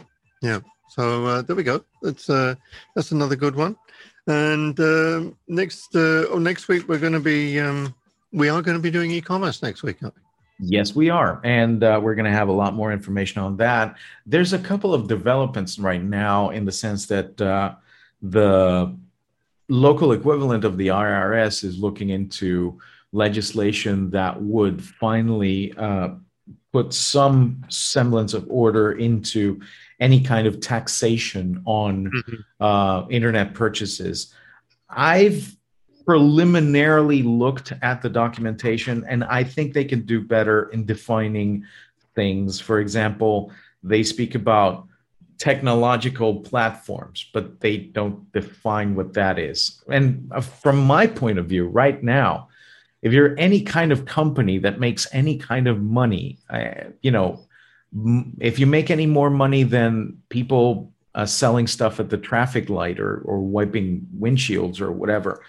yeah. 0.41 0.59
So 0.89 1.25
uh, 1.25 1.41
there 1.41 1.55
we 1.55 1.63
go. 1.63 1.83
That's 2.01 2.29
uh, 2.29 2.55
that's 2.95 3.11
another 3.11 3.35
good 3.35 3.55
one. 3.55 3.77
And 4.27 4.77
uh, 4.79 5.31
next 5.47 5.95
uh, 5.95 6.25
oh, 6.29 6.39
next 6.39 6.67
week 6.67 6.87
we're 6.87 6.99
going 6.99 7.13
to 7.13 7.19
be 7.19 7.59
um, 7.59 7.93
we 8.33 8.49
are 8.49 8.61
going 8.61 8.77
to 8.77 8.81
be 8.81 8.91
doing 8.91 9.11
e-commerce 9.11 9.61
next 9.61 9.83
week. 9.83 9.97
Yes, 10.59 10.95
we 10.95 11.09
are. 11.09 11.41
And 11.43 11.83
uh, 11.83 11.99
we're 12.01 12.15
going 12.15 12.25
to 12.25 12.31
have 12.31 12.47
a 12.47 12.53
lot 12.53 12.73
more 12.73 12.91
information 12.91 13.41
on 13.41 13.57
that. 13.57 13.95
There's 14.25 14.53
a 14.53 14.59
couple 14.59 14.93
of 14.93 15.07
developments 15.07 15.79
right 15.79 16.01
now 16.01 16.49
in 16.49 16.65
the 16.65 16.71
sense 16.71 17.05
that 17.07 17.39
uh, 17.41 17.75
the 18.29 18.95
local 19.69 20.11
equivalent 20.11 20.63
of 20.63 20.77
the 20.77 20.87
IRS 20.87 21.63
is 21.63 21.79
looking 21.79 22.09
into 22.09 22.79
legislation 23.11 24.09
that 24.11 24.41
would 24.41 24.83
finally 24.83 25.73
uh, 25.77 26.09
put 26.73 26.93
some 26.93 27.63
semblance 27.69 28.33
of 28.33 28.45
order 28.49 28.93
into 28.93 29.59
any 29.99 30.21
kind 30.21 30.45
of 30.45 30.59
taxation 30.59 31.61
on 31.65 32.11
mm-hmm. 32.11 32.63
uh, 32.63 33.07
internet 33.09 33.53
purchases. 33.53 34.33
I've 34.89 35.55
preliminarily 36.05 37.23
looked 37.23 37.73
at 37.81 38.01
the 38.01 38.09
documentation, 38.09 39.05
and 39.07 39.23
I 39.23 39.43
think 39.43 39.73
they 39.73 39.85
can 39.85 40.05
do 40.05 40.21
better 40.21 40.69
in 40.69 40.85
defining 40.85 41.65
things. 42.13 42.59
For 42.59 42.79
example, 42.79 43.51
they 43.81 44.03
speak 44.03 44.35
about 44.35 44.87
technological 45.37 46.41
platforms, 46.41 47.29
but 47.33 47.59
they 47.59 47.77
don't 47.77 48.31
define 48.31 48.95
what 48.95 49.13
that 49.13 49.37
is. 49.39 49.83
And 49.89 50.31
uh, 50.33 50.41
from 50.41 50.83
my 50.85 51.07
point 51.07 51.39
of 51.39 51.47
view, 51.47 51.67
right 51.67 52.01
now, 52.01 52.49
if 53.01 53.13
you're 53.13 53.35
any 53.37 53.61
kind 53.61 53.91
of 53.91 54.05
company 54.05 54.57
that 54.59 54.79
makes 54.79 55.07
any 55.13 55.37
kind 55.37 55.67
of 55.67 55.81
money, 55.81 56.39
you 57.01 57.11
know, 57.11 57.45
if 58.39 58.57
you 58.59 58.65
make 58.65 58.89
any 58.89 59.05
more 59.05 59.29
money 59.29 59.63
than 59.63 60.17
people 60.29 60.91
uh, 61.13 61.25
selling 61.25 61.67
stuff 61.67 61.99
at 61.99 62.09
the 62.09 62.17
traffic 62.17 62.69
light 62.69 62.99
or, 62.99 63.19
or 63.19 63.39
wiping 63.39 64.07
windshields 64.19 64.81
or 64.81 64.91
whatever, 64.91 65.43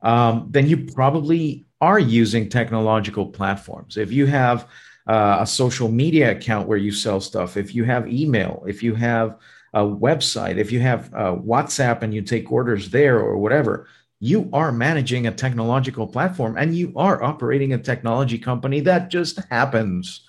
um, 0.00 0.48
then 0.50 0.66
you 0.66 0.86
probably 0.94 1.64
are 1.80 1.98
using 1.98 2.48
technological 2.48 3.26
platforms. 3.26 3.96
If 3.96 4.10
you 4.10 4.26
have 4.26 4.66
uh, 5.06 5.38
a 5.40 5.46
social 5.46 5.88
media 5.88 6.30
account 6.30 6.68
where 6.68 6.78
you 6.78 6.92
sell 6.92 7.20
stuff, 7.20 7.56
if 7.56 7.74
you 7.74 7.84
have 7.84 8.10
email, 8.10 8.64
if 8.66 8.82
you 8.82 8.94
have 8.94 9.36
a 9.74 9.80
website, 9.80 10.56
if 10.58 10.70
you 10.70 10.80
have 10.80 11.12
uh, 11.14 11.34
WhatsApp 11.34 12.02
and 12.02 12.14
you 12.14 12.22
take 12.22 12.52
orders 12.52 12.90
there 12.90 13.18
or 13.18 13.38
whatever, 13.38 13.88
you 14.20 14.48
are 14.52 14.70
managing 14.70 15.26
a 15.26 15.32
technological 15.32 16.06
platform 16.06 16.56
and 16.56 16.76
you 16.76 16.92
are 16.94 17.22
operating 17.22 17.72
a 17.72 17.78
technology 17.78 18.38
company 18.38 18.80
that 18.80 19.10
just 19.10 19.40
happens 19.50 20.26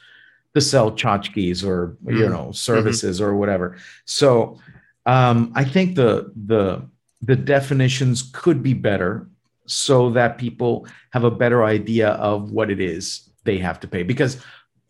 to 0.55 0.61
sell 0.61 0.91
tchotchkes 0.91 1.63
or 1.63 1.97
mm-hmm. 2.03 2.17
you 2.17 2.29
know 2.29 2.51
services 2.51 3.19
mm-hmm. 3.19 3.29
or 3.29 3.35
whatever. 3.35 3.77
So 4.05 4.59
um, 5.05 5.51
I 5.55 5.63
think 5.63 5.95
the 5.95 6.31
the 6.45 6.87
the 7.21 7.35
definitions 7.35 8.31
could 8.33 8.63
be 8.63 8.73
better 8.73 9.29
so 9.65 10.09
that 10.11 10.37
people 10.37 10.87
have 11.11 11.23
a 11.23 11.31
better 11.31 11.63
idea 11.63 12.09
of 12.09 12.51
what 12.51 12.69
it 12.69 12.81
is 12.81 13.29
they 13.45 13.57
have 13.57 13.79
to 13.81 13.87
pay 13.87 14.03
because 14.03 14.43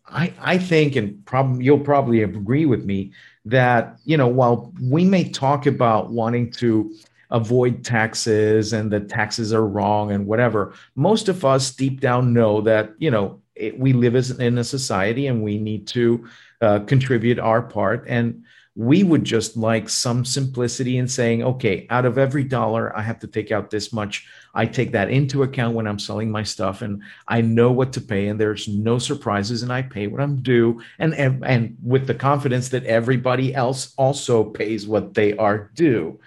I, 0.06 0.32
I 0.40 0.58
think 0.58 0.96
and 0.96 1.24
probably 1.24 1.64
you'll 1.64 1.80
probably 1.80 2.22
agree 2.22 2.66
with 2.66 2.84
me 2.84 3.12
that 3.44 3.96
you 4.04 4.16
know 4.16 4.28
while 4.28 4.72
we 4.80 5.04
may 5.04 5.28
talk 5.28 5.66
about 5.66 6.10
wanting 6.10 6.50
to 6.52 6.94
avoid 7.30 7.84
taxes 7.84 8.72
and 8.72 8.92
that 8.92 9.08
taxes 9.08 9.52
are 9.52 9.66
wrong 9.66 10.12
and 10.12 10.26
whatever 10.26 10.74
most 10.94 11.28
of 11.28 11.44
us 11.44 11.70
deep 11.70 12.00
down 12.00 12.32
know 12.32 12.60
that 12.60 12.92
you 12.98 13.10
know 13.10 13.40
it, 13.56 13.78
we 13.78 13.92
live 13.92 14.16
as 14.16 14.30
in 14.30 14.58
a 14.58 14.64
society 14.64 15.26
and 15.26 15.42
we 15.42 15.58
need 15.58 15.86
to 15.88 16.26
uh, 16.60 16.80
contribute 16.80 17.38
our 17.38 17.62
part. 17.62 18.04
And 18.08 18.44
we 18.76 19.04
would 19.04 19.22
just 19.22 19.56
like 19.56 19.88
some 19.88 20.24
simplicity 20.24 20.98
in 20.98 21.06
saying, 21.06 21.44
okay, 21.44 21.86
out 21.90 22.04
of 22.04 22.18
every 22.18 22.42
dollar, 22.42 22.96
I 22.96 23.02
have 23.02 23.20
to 23.20 23.28
take 23.28 23.52
out 23.52 23.70
this 23.70 23.92
much. 23.92 24.26
I 24.52 24.66
take 24.66 24.90
that 24.92 25.10
into 25.10 25.44
account 25.44 25.76
when 25.76 25.86
I'm 25.86 25.98
selling 25.98 26.30
my 26.30 26.42
stuff, 26.42 26.82
and 26.82 27.02
I 27.28 27.40
know 27.40 27.70
what 27.70 27.92
to 27.92 28.00
pay, 28.00 28.26
and 28.28 28.40
there's 28.40 28.66
no 28.66 28.98
surprises, 28.98 29.62
and 29.62 29.72
I 29.72 29.82
pay 29.82 30.08
what 30.08 30.20
I'm 30.20 30.42
due, 30.42 30.82
and 30.98 31.14
and 31.14 31.76
with 31.82 32.08
the 32.08 32.14
confidence 32.14 32.68
that 32.70 32.84
everybody 32.84 33.54
else 33.54 33.94
also 33.96 34.42
pays 34.42 34.88
what 34.88 35.14
they 35.14 35.36
are 35.36 35.70
due. 35.74 36.18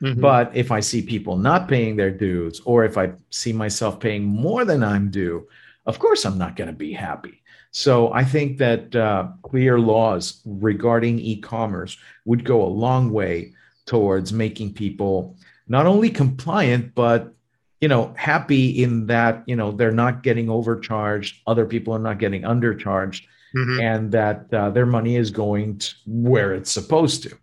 Mm-hmm. 0.00 0.20
But 0.20 0.54
if 0.54 0.70
I 0.70 0.80
see 0.80 1.02
people 1.02 1.36
not 1.36 1.68
paying 1.68 1.96
their 1.96 2.10
dues, 2.10 2.60
or 2.64 2.84
if 2.84 2.96
I 2.96 3.12
see 3.30 3.52
myself 3.52 3.98
paying 3.98 4.24
more 4.24 4.64
than 4.64 4.84
I'm 4.84 5.10
due, 5.10 5.48
of 5.86 5.98
course 5.98 6.24
I'm 6.24 6.38
not 6.38 6.56
going 6.56 6.68
to 6.68 6.74
be 6.74 6.92
happy. 6.92 7.42
So 7.70 8.12
I 8.12 8.24
think 8.24 8.58
that 8.58 8.96
uh, 8.96 9.28
clear 9.42 9.78
laws 9.78 10.40
regarding 10.44 11.18
e-commerce 11.18 11.96
would 12.24 12.44
go 12.44 12.62
a 12.62 12.66
long 12.66 13.12
way 13.12 13.52
towards 13.86 14.32
making 14.32 14.74
people 14.74 15.36
not 15.68 15.86
only 15.86 16.10
compliant 16.10 16.94
but 16.94 17.34
you 17.80 17.88
know 17.88 18.12
happy 18.16 18.82
in 18.82 19.06
that 19.06 19.42
you 19.46 19.56
know 19.56 19.70
they're 19.72 19.92
not 19.92 20.22
getting 20.22 20.50
overcharged 20.50 21.36
other 21.46 21.66
people 21.66 21.94
are 21.94 22.00
not 22.00 22.18
getting 22.18 22.42
undercharged 22.42 23.22
mm-hmm. 23.54 23.80
and 23.80 24.12
that 24.12 24.52
uh, 24.52 24.70
their 24.70 24.86
money 24.86 25.16
is 25.16 25.30
going 25.30 25.78
to 25.78 25.94
where 26.06 26.54
it's 26.54 26.70
supposed 26.70 27.22
to 27.22 27.36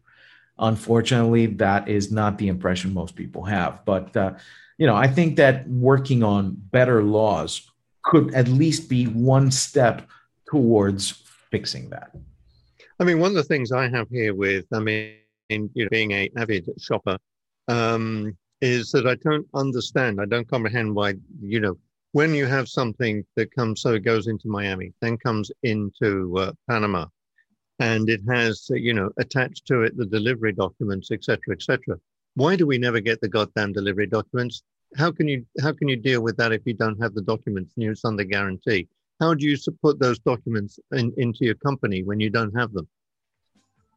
unfortunately 0.59 1.45
that 1.45 1.87
is 1.87 2.11
not 2.11 2.37
the 2.37 2.47
impression 2.47 2.93
most 2.93 3.15
people 3.15 3.43
have 3.43 3.83
but 3.85 4.15
uh, 4.17 4.33
you 4.77 4.87
know 4.87 4.95
i 4.95 5.07
think 5.07 5.35
that 5.37 5.67
working 5.69 6.23
on 6.23 6.55
better 6.71 7.03
laws 7.03 7.69
could 8.03 8.33
at 8.33 8.47
least 8.47 8.89
be 8.89 9.05
one 9.05 9.51
step 9.51 10.07
towards 10.47 11.11
fixing 11.51 11.89
that? 11.89 12.11
I 12.99 13.03
mean, 13.03 13.19
one 13.19 13.31
of 13.31 13.35
the 13.35 13.43
things 13.43 13.71
I 13.71 13.89
have 13.89 14.09
here 14.09 14.35
with, 14.35 14.65
I 14.73 14.79
mean, 14.79 15.15
you 15.49 15.69
know, 15.75 15.89
being 15.89 16.11
a 16.11 16.29
avid 16.37 16.69
shopper, 16.79 17.17
um, 17.67 18.37
is 18.61 18.91
that 18.91 19.07
I 19.07 19.15
don't 19.15 19.47
understand, 19.53 20.21
I 20.21 20.25
don't 20.25 20.49
comprehend 20.49 20.95
why, 20.95 21.15
you 21.41 21.59
know, 21.59 21.77
when 22.13 22.33
you 22.33 22.45
have 22.45 22.69
something 22.69 23.25
that 23.35 23.53
comes, 23.53 23.81
so 23.81 23.93
it 23.93 24.03
goes 24.03 24.27
into 24.27 24.47
Miami, 24.47 24.93
then 25.01 25.17
comes 25.17 25.51
into 25.63 26.37
uh, 26.37 26.51
Panama, 26.69 27.07
and 27.79 28.07
it 28.07 28.21
has, 28.29 28.67
you 28.69 28.93
know, 28.93 29.09
attached 29.17 29.65
to 29.67 29.81
it 29.81 29.97
the 29.97 30.05
delivery 30.05 30.53
documents, 30.53 31.09
etc., 31.11 31.39
etc. 31.51 31.99
Why 32.35 32.55
do 32.55 32.67
we 32.67 32.77
never 32.77 32.99
get 32.99 33.19
the 33.19 33.27
goddamn 33.27 33.73
delivery 33.73 34.07
documents? 34.07 34.63
How 34.97 35.11
can 35.11 35.27
you 35.27 35.45
how 35.61 35.73
can 35.73 35.87
you 35.87 35.95
deal 35.95 36.21
with 36.21 36.37
that 36.37 36.51
if 36.51 36.61
you 36.65 36.73
don't 36.73 37.01
have 37.01 37.13
the 37.13 37.21
documents 37.21 37.73
and 37.75 37.85
it's 37.85 38.05
under 38.05 38.23
guarantee? 38.23 38.87
how 39.23 39.33
do 39.33 39.45
you 39.45 39.57
put 39.81 39.99
those 39.99 40.19
documents 40.19 40.79
in, 40.91 41.13
into 41.17 41.45
your 41.45 41.55
company 41.55 42.03
when 42.03 42.19
you 42.19 42.29
don't 42.29 42.55
have 42.55 42.73
them? 42.73 42.87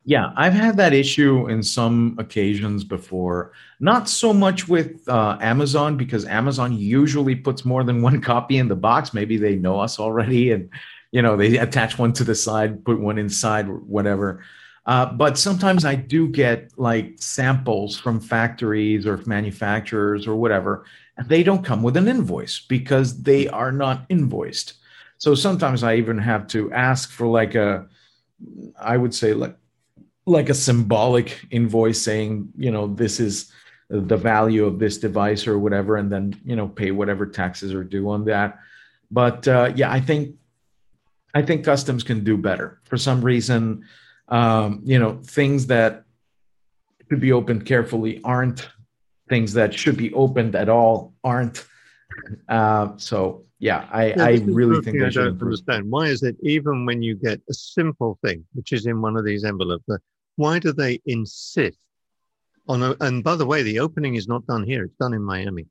Yeah, 0.04 0.32
I've 0.36 0.52
had 0.52 0.76
that 0.76 0.92
issue 0.92 1.48
in 1.48 1.64
some 1.64 2.14
occasions 2.18 2.84
before. 2.84 3.52
Not 3.80 4.08
so 4.08 4.32
much 4.32 4.68
with 4.68 5.08
uh, 5.08 5.36
Amazon 5.40 5.96
because 5.96 6.24
Amazon 6.24 6.72
usually 6.78 7.34
puts 7.34 7.64
more 7.64 7.82
than 7.82 8.02
one 8.02 8.20
copy 8.32 8.58
in 8.58 8.68
the 8.68 8.76
box. 8.76 9.12
Maybe 9.12 9.36
they 9.36 9.56
know 9.56 9.80
us 9.80 9.98
already, 9.98 10.52
and 10.52 10.70
you 11.10 11.22
know 11.22 11.36
they 11.36 11.58
attach 11.58 11.98
one 11.98 12.12
to 12.14 12.24
the 12.24 12.36
side, 12.36 12.84
put 12.84 13.00
one 13.00 13.18
inside, 13.18 13.66
whatever. 13.68 14.44
Uh, 14.86 15.06
but 15.06 15.36
sometimes 15.36 15.84
I 15.84 15.96
do 15.96 16.28
get 16.28 16.70
like 16.76 17.14
samples 17.16 17.98
from 17.98 18.20
factories 18.20 19.06
or 19.06 19.20
manufacturers 19.26 20.26
or 20.26 20.36
whatever, 20.36 20.84
and 21.16 21.28
they 21.28 21.42
don't 21.42 21.64
come 21.64 21.82
with 21.82 21.96
an 21.96 22.08
invoice 22.08 22.60
because 22.60 23.22
they 23.22 23.48
are 23.48 23.72
not 23.72 24.06
invoiced. 24.08 24.74
So 25.18 25.34
sometimes 25.34 25.82
I 25.82 25.96
even 25.96 26.18
have 26.18 26.46
to 26.48 26.72
ask 26.72 27.10
for 27.10 27.26
like 27.26 27.54
a, 27.54 27.86
I 28.78 28.96
would 28.96 29.14
say 29.14 29.34
like, 29.34 29.56
like 30.24 30.48
a 30.50 30.54
symbolic 30.54 31.46
invoice 31.50 32.00
saying, 32.00 32.52
you 32.56 32.70
know, 32.70 32.86
this 32.86 33.18
is 33.18 33.52
the 33.88 34.16
value 34.16 34.66
of 34.66 34.78
this 34.78 34.98
device 34.98 35.46
or 35.46 35.58
whatever, 35.58 35.96
and 35.96 36.10
then 36.10 36.40
you 36.44 36.56
know 36.56 36.68
pay 36.68 36.90
whatever 36.90 37.26
taxes 37.26 37.72
are 37.72 37.84
due 37.84 38.10
on 38.10 38.24
that. 38.24 38.58
But 39.10 39.46
uh, 39.46 39.72
yeah, 39.74 39.90
I 39.90 40.00
think 40.00 40.36
I 41.34 41.42
think 41.42 41.64
customs 41.64 42.02
can 42.02 42.24
do 42.24 42.36
better. 42.36 42.80
For 42.84 42.96
some 42.96 43.22
reason, 43.22 43.84
um, 44.28 44.80
you 44.84 44.98
know, 44.98 45.20
things 45.22 45.66
that 45.68 46.04
should 47.08 47.20
be 47.20 47.32
opened 47.32 47.66
carefully 47.66 48.20
aren't. 48.24 48.68
Things 49.28 49.52
that 49.54 49.74
should 49.74 49.96
be 49.96 50.12
opened 50.14 50.54
at 50.54 50.68
all 50.68 51.14
aren't. 51.24 51.66
Uh, 52.48 52.96
so 52.96 53.44
yeah, 53.58 53.88
I, 53.90 54.06
yeah, 54.08 54.24
I 54.24 54.30
really 54.44 54.82
think 54.82 55.02
I 55.02 55.08
don't 55.08 55.40
understand. 55.40 55.90
Why 55.90 56.06
is 56.06 56.22
it 56.22 56.36
even 56.42 56.86
when 56.86 57.02
you 57.02 57.14
get 57.14 57.40
a 57.48 57.54
simple 57.54 58.18
thing, 58.22 58.44
which 58.52 58.72
is 58.72 58.86
in 58.86 59.00
one 59.00 59.16
of 59.16 59.24
these 59.24 59.44
envelopes, 59.44 59.84
why 60.36 60.58
do 60.58 60.72
they 60.72 61.00
insist 61.06 61.78
on? 62.68 62.82
A, 62.82 62.96
and 63.00 63.24
by 63.24 63.34
the 63.34 63.46
way, 63.46 63.62
the 63.62 63.80
opening 63.80 64.14
is 64.14 64.28
not 64.28 64.46
done 64.46 64.62
here; 64.62 64.84
it's 64.84 64.96
done 64.96 65.14
in 65.14 65.22
Miami. 65.22 65.66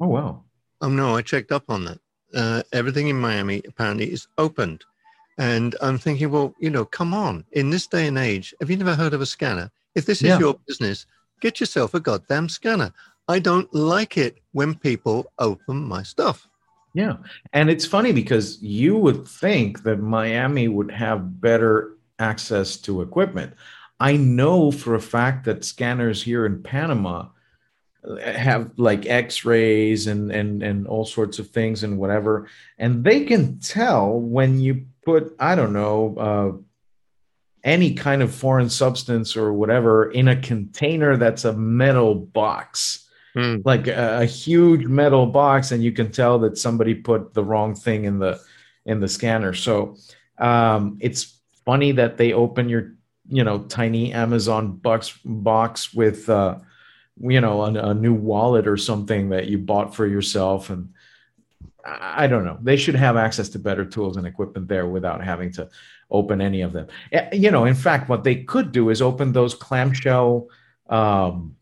Oh 0.00 0.08
wow! 0.08 0.44
Oh 0.80 0.88
no, 0.88 1.16
I 1.16 1.22
checked 1.22 1.52
up 1.52 1.64
on 1.68 1.84
that. 1.84 1.98
Uh, 2.34 2.62
everything 2.72 3.08
in 3.08 3.20
Miami 3.20 3.62
apparently 3.66 4.10
is 4.10 4.26
opened, 4.38 4.84
and 5.38 5.76
I'm 5.80 5.98
thinking, 5.98 6.30
well, 6.30 6.54
you 6.58 6.70
know, 6.70 6.84
come 6.84 7.14
on! 7.14 7.44
In 7.52 7.70
this 7.70 7.86
day 7.86 8.06
and 8.06 8.18
age, 8.18 8.54
have 8.60 8.70
you 8.70 8.76
never 8.76 8.94
heard 8.94 9.14
of 9.14 9.20
a 9.20 9.26
scanner? 9.26 9.70
If 9.94 10.04
this 10.04 10.18
is 10.18 10.28
yeah. 10.28 10.38
your 10.38 10.58
business, 10.66 11.06
get 11.40 11.60
yourself 11.60 11.94
a 11.94 12.00
goddamn 12.00 12.48
scanner. 12.48 12.92
I 13.28 13.38
don't 13.38 13.72
like 13.74 14.16
it 14.16 14.38
when 14.52 14.74
people 14.74 15.32
open 15.38 15.84
my 15.84 16.02
stuff. 16.02 16.48
Yeah. 16.94 17.16
And 17.52 17.70
it's 17.70 17.86
funny 17.86 18.12
because 18.12 18.62
you 18.62 18.96
would 18.96 19.28
think 19.28 19.82
that 19.82 20.00
Miami 20.00 20.68
would 20.68 20.90
have 20.90 21.40
better 21.40 21.96
access 22.18 22.76
to 22.78 23.02
equipment. 23.02 23.54
I 24.00 24.16
know 24.16 24.70
for 24.70 24.94
a 24.94 25.00
fact 25.00 25.44
that 25.44 25.64
scanners 25.64 26.22
here 26.22 26.46
in 26.46 26.62
Panama 26.62 27.26
have 28.24 28.70
like 28.76 29.06
x-rays 29.06 30.06
and 30.06 30.30
and 30.30 30.62
and 30.62 30.86
all 30.86 31.04
sorts 31.04 31.38
of 31.38 31.50
things 31.50 31.82
and 31.82 31.98
whatever 31.98 32.48
and 32.78 33.02
they 33.04 33.24
can 33.24 33.58
tell 33.58 34.18
when 34.18 34.60
you 34.60 34.86
put 35.04 35.34
i 35.40 35.54
don't 35.54 35.72
know 35.72 36.16
uh, 36.16 36.62
any 37.64 37.92
kind 37.92 38.22
of 38.22 38.32
foreign 38.32 38.70
substance 38.70 39.36
or 39.36 39.52
whatever 39.52 40.10
in 40.12 40.28
a 40.28 40.36
container 40.40 41.16
that's 41.16 41.44
a 41.44 41.52
metal 41.52 42.14
box 42.14 43.08
mm. 43.38 43.62
like 43.64 43.86
a, 43.86 44.20
a, 44.20 44.24
huge 44.24 44.86
metal 44.86 45.26
box, 45.26 45.72
and 45.72 45.82
you 45.82 45.92
can 45.92 46.10
tell 46.10 46.38
that 46.40 46.58
somebody 46.58 46.94
put 46.94 47.34
the 47.34 47.44
wrong 47.44 47.74
thing 47.74 48.04
in 48.04 48.18
the 48.18 48.40
in 48.84 49.00
the 49.00 49.08
scanner. 49.08 49.54
So 49.54 49.96
um, 50.38 50.98
it's 51.00 51.40
funny 51.64 51.92
that 51.92 52.16
they 52.16 52.32
open 52.32 52.68
your 52.68 52.94
you 53.28 53.44
know 53.44 53.60
tiny 53.60 54.12
Amazon 54.12 54.76
box 54.76 55.18
box 55.24 55.94
with 55.94 56.28
uh, 56.28 56.56
you 57.20 57.40
know 57.40 57.62
a, 57.62 57.90
a 57.90 57.94
new 57.94 58.14
wallet 58.14 58.66
or 58.66 58.76
something 58.76 59.30
that 59.30 59.48
you 59.48 59.58
bought 59.58 59.94
for 59.94 60.06
yourself 60.06 60.70
and. 60.70 60.90
I 61.90 62.26
don't 62.26 62.44
know. 62.44 62.58
They 62.60 62.76
should 62.76 62.96
have 62.96 63.16
access 63.16 63.48
to 63.50 63.58
better 63.58 63.84
tools 63.84 64.18
and 64.18 64.26
equipment 64.26 64.68
there 64.68 64.86
without 64.86 65.24
having 65.24 65.52
to 65.52 65.70
open 66.10 66.40
any 66.40 66.60
of 66.60 66.72
them. 66.72 66.88
Eh, 67.12 67.28
you 67.32 67.50
know, 67.50 67.64
in 67.64 67.74
fact, 67.74 68.08
what 68.08 68.24
they 68.24 68.42
could 68.42 68.72
do 68.72 68.90
is 68.90 69.00
open 69.00 69.32
those 69.32 69.54
clamshell 69.54 70.48
um, 70.88 71.56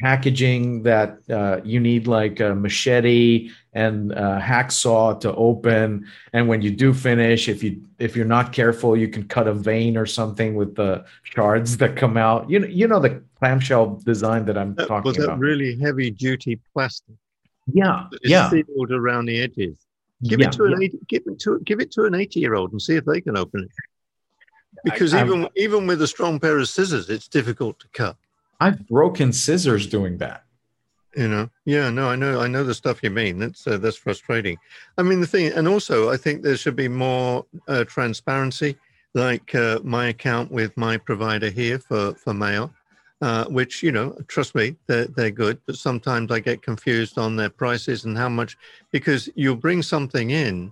packaging 0.00 0.82
that 0.82 1.18
uh, 1.30 1.60
you 1.64 1.80
need 1.80 2.06
like 2.06 2.40
a 2.40 2.54
machete 2.54 3.50
and 3.76 4.10
a 4.12 4.40
hacksaw 4.40 5.20
to 5.20 5.34
open. 5.34 6.06
And 6.32 6.48
when 6.48 6.62
you 6.62 6.70
do 6.70 6.94
finish 6.94 7.46
if 7.48 7.62
you 7.62 7.82
if 7.98 8.16
you're 8.16 8.24
not 8.38 8.52
careful 8.52 8.96
you 8.96 9.08
can 9.08 9.24
cut 9.28 9.46
a 9.46 9.52
vein 9.52 9.98
or 9.98 10.06
something 10.06 10.54
with 10.54 10.74
the 10.74 11.04
shards 11.22 11.76
that 11.76 11.94
come 11.94 12.16
out. 12.16 12.48
You 12.48 12.60
know 12.60 12.66
you 12.66 12.88
know 12.88 13.00
the 13.00 13.22
clamshell 13.38 14.00
design 14.02 14.46
that 14.46 14.56
i'm 14.56 14.74
that, 14.76 14.88
talking 14.88 15.08
was 15.10 15.18
that 15.18 15.24
about. 15.24 15.38
really 15.38 15.78
heavy 15.78 16.10
duty 16.10 16.58
plastic? 16.72 17.14
Yeah 17.72 18.06
is 18.22 18.30
yeah. 18.30 18.48
sealed 18.48 18.92
around 18.92 19.26
the 19.26 19.40
edges. 19.42 19.76
Give 20.26 20.40
yeah, 20.40 20.46
it 20.46 20.52
to 20.52 20.64
an 20.64 20.80
yeah. 20.80 20.86
80, 20.86 20.98
give 21.08 21.22
it 21.26 21.38
to 21.40 21.60
give 21.60 21.80
it 21.80 21.90
to 21.92 22.04
an 22.04 22.14
80 22.14 22.40
year 22.40 22.54
old 22.54 22.72
and 22.72 22.80
see 22.80 22.96
if 22.96 23.04
they 23.04 23.20
can 23.20 23.36
open 23.36 23.64
it. 23.64 23.70
Because 24.84 25.12
I- 25.12 25.22
even 25.22 25.48
even 25.54 25.86
with 25.86 26.00
a 26.00 26.06
strong 26.06 26.40
pair 26.40 26.56
of 26.58 26.66
scissors 26.68 27.10
it's 27.10 27.28
difficult 27.28 27.78
to 27.80 27.88
cut. 27.92 28.16
I've 28.58 28.88
broken 28.88 29.34
scissors 29.34 29.86
doing 29.86 30.16
that 30.16 30.45
you 31.16 31.28
know? 31.28 31.48
Yeah 31.64 31.90
no 31.90 32.08
i 32.08 32.16
know 32.16 32.40
i 32.40 32.46
know 32.46 32.64
the 32.64 32.74
stuff 32.74 33.02
you 33.02 33.10
mean. 33.10 33.38
That's 33.38 33.66
uh, 33.66 33.78
that's 33.78 33.96
frustrating. 33.96 34.58
I 34.98 35.02
mean 35.02 35.20
the 35.20 35.26
thing 35.26 35.52
and 35.52 35.66
also 35.66 36.10
i 36.10 36.16
think 36.16 36.42
there 36.42 36.56
should 36.56 36.76
be 36.76 36.88
more 36.88 37.44
uh, 37.68 37.84
transparency 37.84 38.76
like 39.14 39.54
uh, 39.54 39.80
my 39.82 40.08
account 40.08 40.50
with 40.50 40.76
my 40.76 40.96
provider 40.96 41.50
here 41.50 41.78
for 41.78 42.14
for 42.14 42.34
mail 42.34 42.72
uh, 43.22 43.44
which 43.46 43.82
you 43.82 43.92
know 43.92 44.16
trust 44.28 44.54
me 44.54 44.76
they're, 44.86 45.06
they're 45.06 45.30
good 45.30 45.58
but 45.66 45.76
sometimes 45.76 46.30
i 46.30 46.38
get 46.38 46.62
confused 46.62 47.16
on 47.18 47.34
their 47.34 47.48
prices 47.48 48.04
and 48.04 48.16
how 48.16 48.28
much 48.28 48.56
because 48.92 49.28
you'll 49.34 49.56
bring 49.56 49.82
something 49.82 50.30
in 50.30 50.70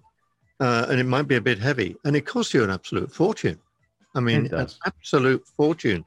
uh, 0.61 0.87
and 0.89 1.01
it 1.01 1.05
might 1.05 1.29
be 1.29 1.37
a 1.37 1.41
bit 1.41 1.59
heavy 1.59 1.97
and 2.05 2.15
it 2.17 2.27
costs 2.27 2.55
you 2.55 2.63
an 2.63 2.71
absolute 2.71 3.13
fortune. 3.13 3.59
I 4.15 4.21
mean 4.21 4.49
an 4.53 4.69
absolute 4.87 5.45
fortune 5.57 6.05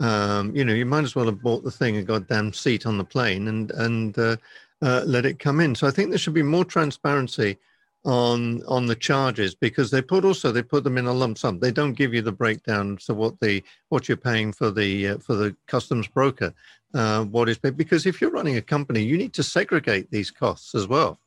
um, 0.00 0.54
you 0.56 0.64
know, 0.64 0.72
you 0.72 0.86
might 0.86 1.04
as 1.04 1.14
well 1.14 1.26
have 1.26 1.42
bought 1.42 1.62
the 1.62 1.70
thing 1.70 1.96
a 1.96 2.02
goddamn 2.02 2.52
seat 2.52 2.86
on 2.86 2.98
the 2.98 3.04
plane 3.04 3.48
and 3.48 3.70
and 3.72 4.18
uh, 4.18 4.36
uh, 4.82 5.02
let 5.06 5.26
it 5.26 5.38
come 5.38 5.60
in. 5.60 5.74
So 5.74 5.86
I 5.86 5.90
think 5.90 6.08
there 6.08 6.18
should 6.18 6.34
be 6.34 6.42
more 6.42 6.64
transparency 6.64 7.58
on 8.04 8.62
on 8.66 8.86
the 8.86 8.94
charges 8.94 9.54
because 9.54 9.90
they 9.90 10.00
put 10.00 10.24
also 10.24 10.50
they 10.50 10.62
put 10.62 10.84
them 10.84 10.96
in 10.96 11.06
a 11.06 11.12
lump 11.12 11.36
sum. 11.36 11.58
They 11.58 11.70
don't 11.70 11.92
give 11.92 12.14
you 12.14 12.22
the 12.22 12.32
breakdown 12.32 12.96
so 12.98 13.12
what 13.12 13.38
the 13.40 13.62
what 13.90 14.08
you're 14.08 14.16
paying 14.16 14.52
for 14.52 14.70
the 14.70 15.08
uh, 15.08 15.18
for 15.18 15.34
the 15.34 15.54
customs 15.66 16.08
broker, 16.08 16.54
uh, 16.94 17.24
what 17.24 17.50
is 17.50 17.58
paid. 17.58 17.76
Because 17.76 18.06
if 18.06 18.20
you're 18.20 18.30
running 18.30 18.56
a 18.56 18.62
company, 18.62 19.02
you 19.02 19.18
need 19.18 19.34
to 19.34 19.42
segregate 19.42 20.10
these 20.10 20.30
costs 20.30 20.74
as 20.74 20.88
well, 20.88 21.20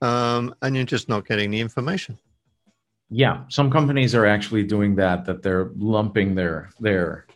um, 0.00 0.54
and 0.62 0.74
you're 0.74 0.86
just 0.86 1.10
not 1.10 1.26
getting 1.28 1.50
the 1.50 1.60
information. 1.60 2.18
Yeah, 3.10 3.44
some 3.48 3.70
companies 3.70 4.14
are 4.14 4.26
actually 4.26 4.64
doing 4.64 4.96
that. 4.96 5.26
That 5.26 5.42
they're 5.42 5.70
lumping 5.76 6.34
their 6.34 6.70
their 6.80 7.26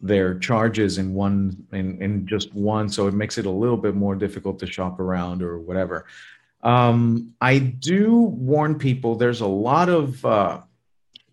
their 0.00 0.38
charges 0.38 0.98
in 0.98 1.14
one 1.14 1.66
in, 1.72 2.00
in 2.00 2.26
just 2.26 2.54
one, 2.54 2.88
so 2.88 3.08
it 3.08 3.14
makes 3.14 3.38
it 3.38 3.46
a 3.46 3.50
little 3.50 3.76
bit 3.76 3.94
more 3.94 4.14
difficult 4.14 4.58
to 4.60 4.66
shop 4.66 5.00
around 5.00 5.42
or 5.42 5.58
whatever. 5.58 6.06
Um, 6.62 7.34
I 7.40 7.58
do 7.58 8.14
warn 8.16 8.78
people. 8.78 9.14
There's 9.14 9.40
a 9.40 9.46
lot 9.46 9.88
of 9.88 10.24
uh, 10.24 10.60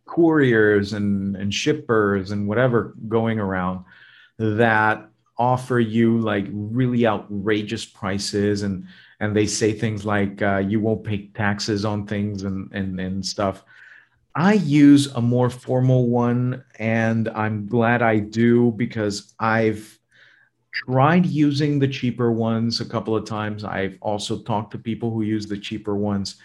couriers 0.06 0.94
and 0.94 1.36
and 1.36 1.54
shippers 1.54 2.32
and 2.32 2.48
whatever 2.48 2.96
going 3.08 3.40
around 3.40 3.86
that 4.38 5.08
offer 5.38 5.80
you 5.80 6.20
like 6.20 6.46
really 6.52 7.06
outrageous 7.06 7.86
prices 7.86 8.64
and 8.64 8.88
and 9.20 9.36
they 9.36 9.46
say 9.46 9.74
things 9.74 10.06
like 10.06 10.42
uh, 10.42 10.58
you 10.58 10.80
won't 10.80 11.04
pay 11.04 11.28
taxes 11.28 11.86
on 11.86 12.06
things 12.06 12.44
and 12.44 12.72
and 12.74 13.00
and 13.00 13.26
stuff 13.26 13.64
I 14.36 14.54
use 14.54 15.08
a 15.08 15.22
more 15.22 15.50
formal 15.50 16.10
one, 16.10 16.64
and 16.78 17.30
I'm 17.30 17.68
glad 17.68 18.02
I 18.02 18.20
do 18.20 18.72
because 18.72 19.34
I've 19.40 19.98
tried 20.74 21.26
using 21.26 21.80
the 21.80 21.88
cheaper 21.88 22.34
ones 22.34 22.82
a 22.82 22.86
couple 22.86 23.16
of 23.16 23.26
times. 23.26 23.64
I've 23.64 23.98
also 24.02 24.40
talked 24.40 24.72
to 24.72 24.78
people 24.78 25.10
who 25.10 25.22
use 25.22 25.48
the 25.48 25.58
cheaper 25.58 25.96
ones. 25.96 26.36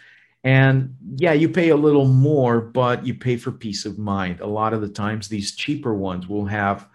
And 0.45 0.97
yeah, 1.17 1.33
you 1.33 1.49
pay 1.49 1.71
a 1.71 1.77
little 1.77 2.07
more, 2.07 2.61
but 2.61 3.05
you 3.05 3.15
pay 3.15 3.37
for 3.37 3.51
peace 3.51 3.85
of 3.85 3.99
mind. 3.99 4.41
A 4.41 4.47
lot 4.47 4.73
of 4.73 4.81
the 4.81 4.89
times, 4.89 5.29
these 5.29 5.57
cheaper 5.57 5.93
ones 5.93 6.29
will 6.29 6.47
have, 6.47 6.87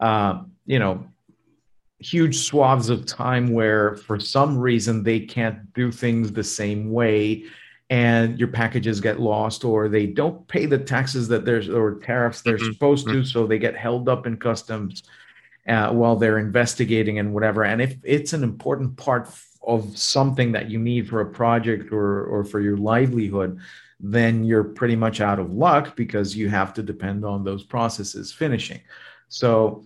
uh, 0.00 0.42
you 0.66 0.78
know, 0.78 1.06
huge 1.98 2.36
swaths 2.36 2.90
of 2.90 3.06
time 3.06 3.54
where 3.54 3.96
for 3.96 4.20
some 4.20 4.58
reason 4.58 5.02
they 5.02 5.18
can't 5.18 5.72
do 5.72 5.90
things 5.90 6.30
the 6.30 6.44
same 6.44 6.92
way 6.92 7.44
and 7.90 8.38
your 8.38 8.48
packages 8.48 9.00
get 9.00 9.20
lost 9.20 9.64
or 9.64 9.88
they 9.88 10.06
don't 10.06 10.46
pay 10.48 10.66
the 10.66 10.78
taxes 10.78 11.28
that 11.28 11.44
there's 11.44 11.68
or 11.68 11.94
tariffs 12.00 12.42
they're 12.42 12.56
Mhm. 12.58 12.72
supposed 12.72 13.06
to 13.06 13.24
so 13.24 13.46
they 13.46 13.58
get 13.58 13.76
held 13.76 14.08
up 14.08 14.26
in 14.26 14.36
customs 14.36 15.04
uh, 15.68 15.90
while 15.92 16.16
they're 16.16 16.38
investigating 16.38 17.18
and 17.18 17.32
whatever. 17.34 17.64
And 17.64 17.80
if 17.80 17.96
it's 18.02 18.32
an 18.32 18.42
important 18.44 18.96
part 18.96 19.28
of 19.66 19.96
something 19.98 20.52
that 20.52 20.70
you 20.70 20.78
need 20.78 21.08
for 21.08 21.20
a 21.20 21.26
project 21.26 21.92
or 21.92 22.24
or 22.24 22.44
for 22.44 22.60
your 22.60 22.76
livelihood 22.76 23.58
then 23.98 24.44
you're 24.44 24.62
pretty 24.62 24.94
much 24.94 25.20
out 25.20 25.38
of 25.38 25.52
luck 25.54 25.96
because 25.96 26.36
you 26.36 26.48
have 26.50 26.74
to 26.74 26.82
depend 26.82 27.24
on 27.24 27.42
those 27.44 27.64
processes 27.64 28.32
finishing. 28.32 28.80
So 29.28 29.84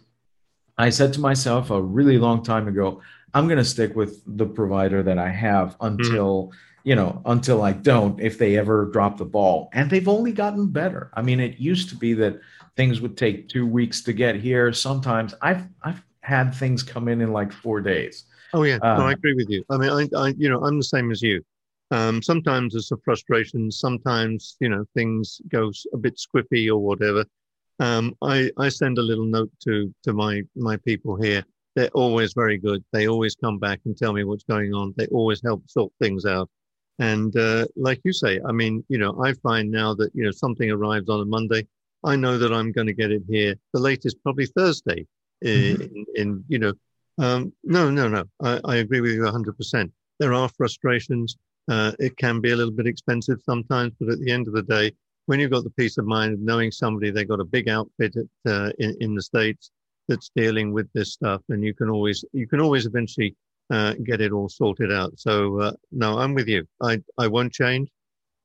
i 0.78 0.88
said 0.90 1.12
to 1.12 1.20
myself 1.20 1.70
a 1.70 1.80
really 1.98 2.16
long 2.18 2.42
time 2.42 2.66
ago 2.68 3.00
i'm 3.34 3.46
going 3.46 3.58
to 3.58 3.64
stick 3.64 3.94
with 3.96 4.22
the 4.38 4.46
provider 4.46 5.02
that 5.02 5.18
i 5.18 5.28
have 5.28 5.76
until 5.80 6.52
you 6.90 6.96
know, 6.96 7.22
until 7.34 7.62
I 7.62 7.72
don't, 7.72 8.20
if 8.20 8.34
they 8.38 8.58
ever 8.58 8.86
drop 8.96 9.16
the 9.16 9.24
ball. 9.36 9.70
And 9.72 9.88
they've 9.90 10.08
only 10.08 10.32
gotten 10.32 10.64
better. 10.80 11.02
I 11.14 11.22
mean, 11.22 11.40
it 11.40 11.58
used 11.72 11.88
to 11.90 11.96
be 11.96 12.12
that 12.14 12.34
things 12.76 13.00
would 13.00 13.16
take 13.16 13.48
two 13.48 13.66
weeks 13.78 14.02
to 14.06 14.12
get 14.12 14.34
here. 14.36 14.72
Sometimes 14.72 15.34
I've 15.48 15.64
I've 15.86 16.02
had 16.22 16.54
things 16.54 16.82
come 16.82 17.06
in 17.12 17.20
in 17.20 17.32
like 17.32 17.52
four 17.52 17.80
days. 17.80 18.14
Oh 18.52 18.64
yeah, 18.64 18.78
no, 18.98 19.04
Uh, 19.04 19.08
I 19.10 19.12
agree 19.12 19.34
with 19.34 19.50
you. 19.54 19.62
I 19.70 19.76
mean, 19.80 19.90
I, 19.90 20.02
I, 20.24 20.28
you 20.42 20.48
know, 20.50 20.60
I'm 20.66 20.78
the 20.78 20.84
same 20.96 21.10
as 21.12 21.22
you. 21.22 21.42
Um, 21.92 22.22
sometimes 22.22 22.74
it's 22.74 22.92
a 22.92 22.96
frustration. 23.04 23.70
Sometimes, 23.70 24.56
you 24.60 24.68
know, 24.68 24.84
things 24.94 25.40
go 25.48 25.70
a 25.92 25.98
bit 25.98 26.16
squiffy 26.18 26.68
or 26.68 26.78
whatever. 26.78 27.24
Um, 27.78 28.14
I, 28.22 28.50
I 28.58 28.68
send 28.68 28.98
a 28.98 29.02
little 29.10 29.26
note 29.26 29.50
to 29.64 29.74
to 30.04 30.12
my 30.12 30.42
my 30.56 30.76
people 30.78 31.14
here. 31.16 31.44
They're 31.76 31.88
always 32.04 32.32
very 32.34 32.58
good. 32.58 32.84
They 32.92 33.06
always 33.08 33.34
come 33.36 33.58
back 33.58 33.80
and 33.86 33.96
tell 33.96 34.12
me 34.12 34.24
what's 34.24 34.44
going 34.44 34.74
on. 34.74 34.94
They 34.96 35.06
always 35.08 35.40
help 35.42 35.62
sort 35.70 35.92
things 36.00 36.24
out. 36.26 36.50
And 37.00 37.34
uh, 37.36 37.66
like 37.76 38.00
you 38.04 38.12
say, 38.12 38.40
I 38.46 38.52
mean, 38.52 38.84
you 38.88 38.98
know, 38.98 39.20
I 39.24 39.32
find 39.32 39.70
now 39.70 39.94
that 39.94 40.10
you 40.14 40.22
know 40.22 40.30
something 40.30 40.70
arrives 40.70 41.08
on 41.08 41.20
a 41.20 41.24
Monday, 41.24 41.66
I 42.04 42.14
know 42.14 42.36
that 42.38 42.52
I'm 42.52 42.72
going 42.72 42.86
to 42.86 42.92
get 42.92 43.10
it 43.10 43.22
here 43.28 43.54
the 43.72 43.80
latest 43.80 44.22
probably 44.22 44.46
Thursday. 44.46 45.06
In, 45.42 45.76
Mhm. 45.78 45.80
in, 45.80 46.06
in 46.16 46.44
you 46.48 46.58
know, 46.58 46.74
um, 47.16 47.52
no, 47.64 47.90
no, 47.90 48.06
no. 48.08 48.24
I, 48.42 48.60
I 48.64 48.76
agree 48.76 49.00
with 49.00 49.12
you 49.12 49.22
100%. 49.22 49.90
There 50.18 50.34
are 50.34 50.48
frustrations. 50.50 51.38
Uh, 51.66 51.92
it 51.98 52.16
can 52.18 52.40
be 52.40 52.50
a 52.50 52.56
little 52.56 52.72
bit 52.80 52.86
expensive 52.86 53.40
sometimes, 53.42 53.94
but 53.98 54.10
at 54.10 54.20
the 54.20 54.30
end 54.30 54.48
of 54.48 54.52
the 54.54 54.62
day, 54.62 54.92
when 55.26 55.40
you've 55.40 55.50
got 55.50 55.64
the 55.64 55.70
peace 55.70 55.96
of 55.96 56.04
mind 56.04 56.34
of 56.34 56.40
knowing 56.40 56.70
somebody, 56.70 57.10
they've 57.10 57.28
got 57.28 57.40
a 57.40 57.44
big 57.44 57.68
outfit 57.70 58.14
at, 58.16 58.52
uh, 58.52 58.70
in, 58.78 58.94
in 59.00 59.14
the 59.14 59.22
States 59.22 59.70
that's 60.08 60.30
dealing 60.36 60.72
with 60.72 60.92
this 60.92 61.12
stuff, 61.12 61.40
and 61.48 61.64
you 61.64 61.72
can 61.72 61.88
always, 61.88 62.22
you 62.32 62.46
can 62.46 62.60
always 62.60 62.84
eventually 62.84 63.34
uh, 63.70 63.94
get 64.04 64.20
it 64.20 64.32
all 64.32 64.48
sorted 64.48 64.92
out. 64.92 65.18
So, 65.18 65.60
uh, 65.60 65.72
no, 65.92 66.18
I'm 66.18 66.34
with 66.34 66.48
you. 66.48 66.66
I, 66.82 67.02
I 67.18 67.28
won't 67.28 67.52
change. 67.52 67.88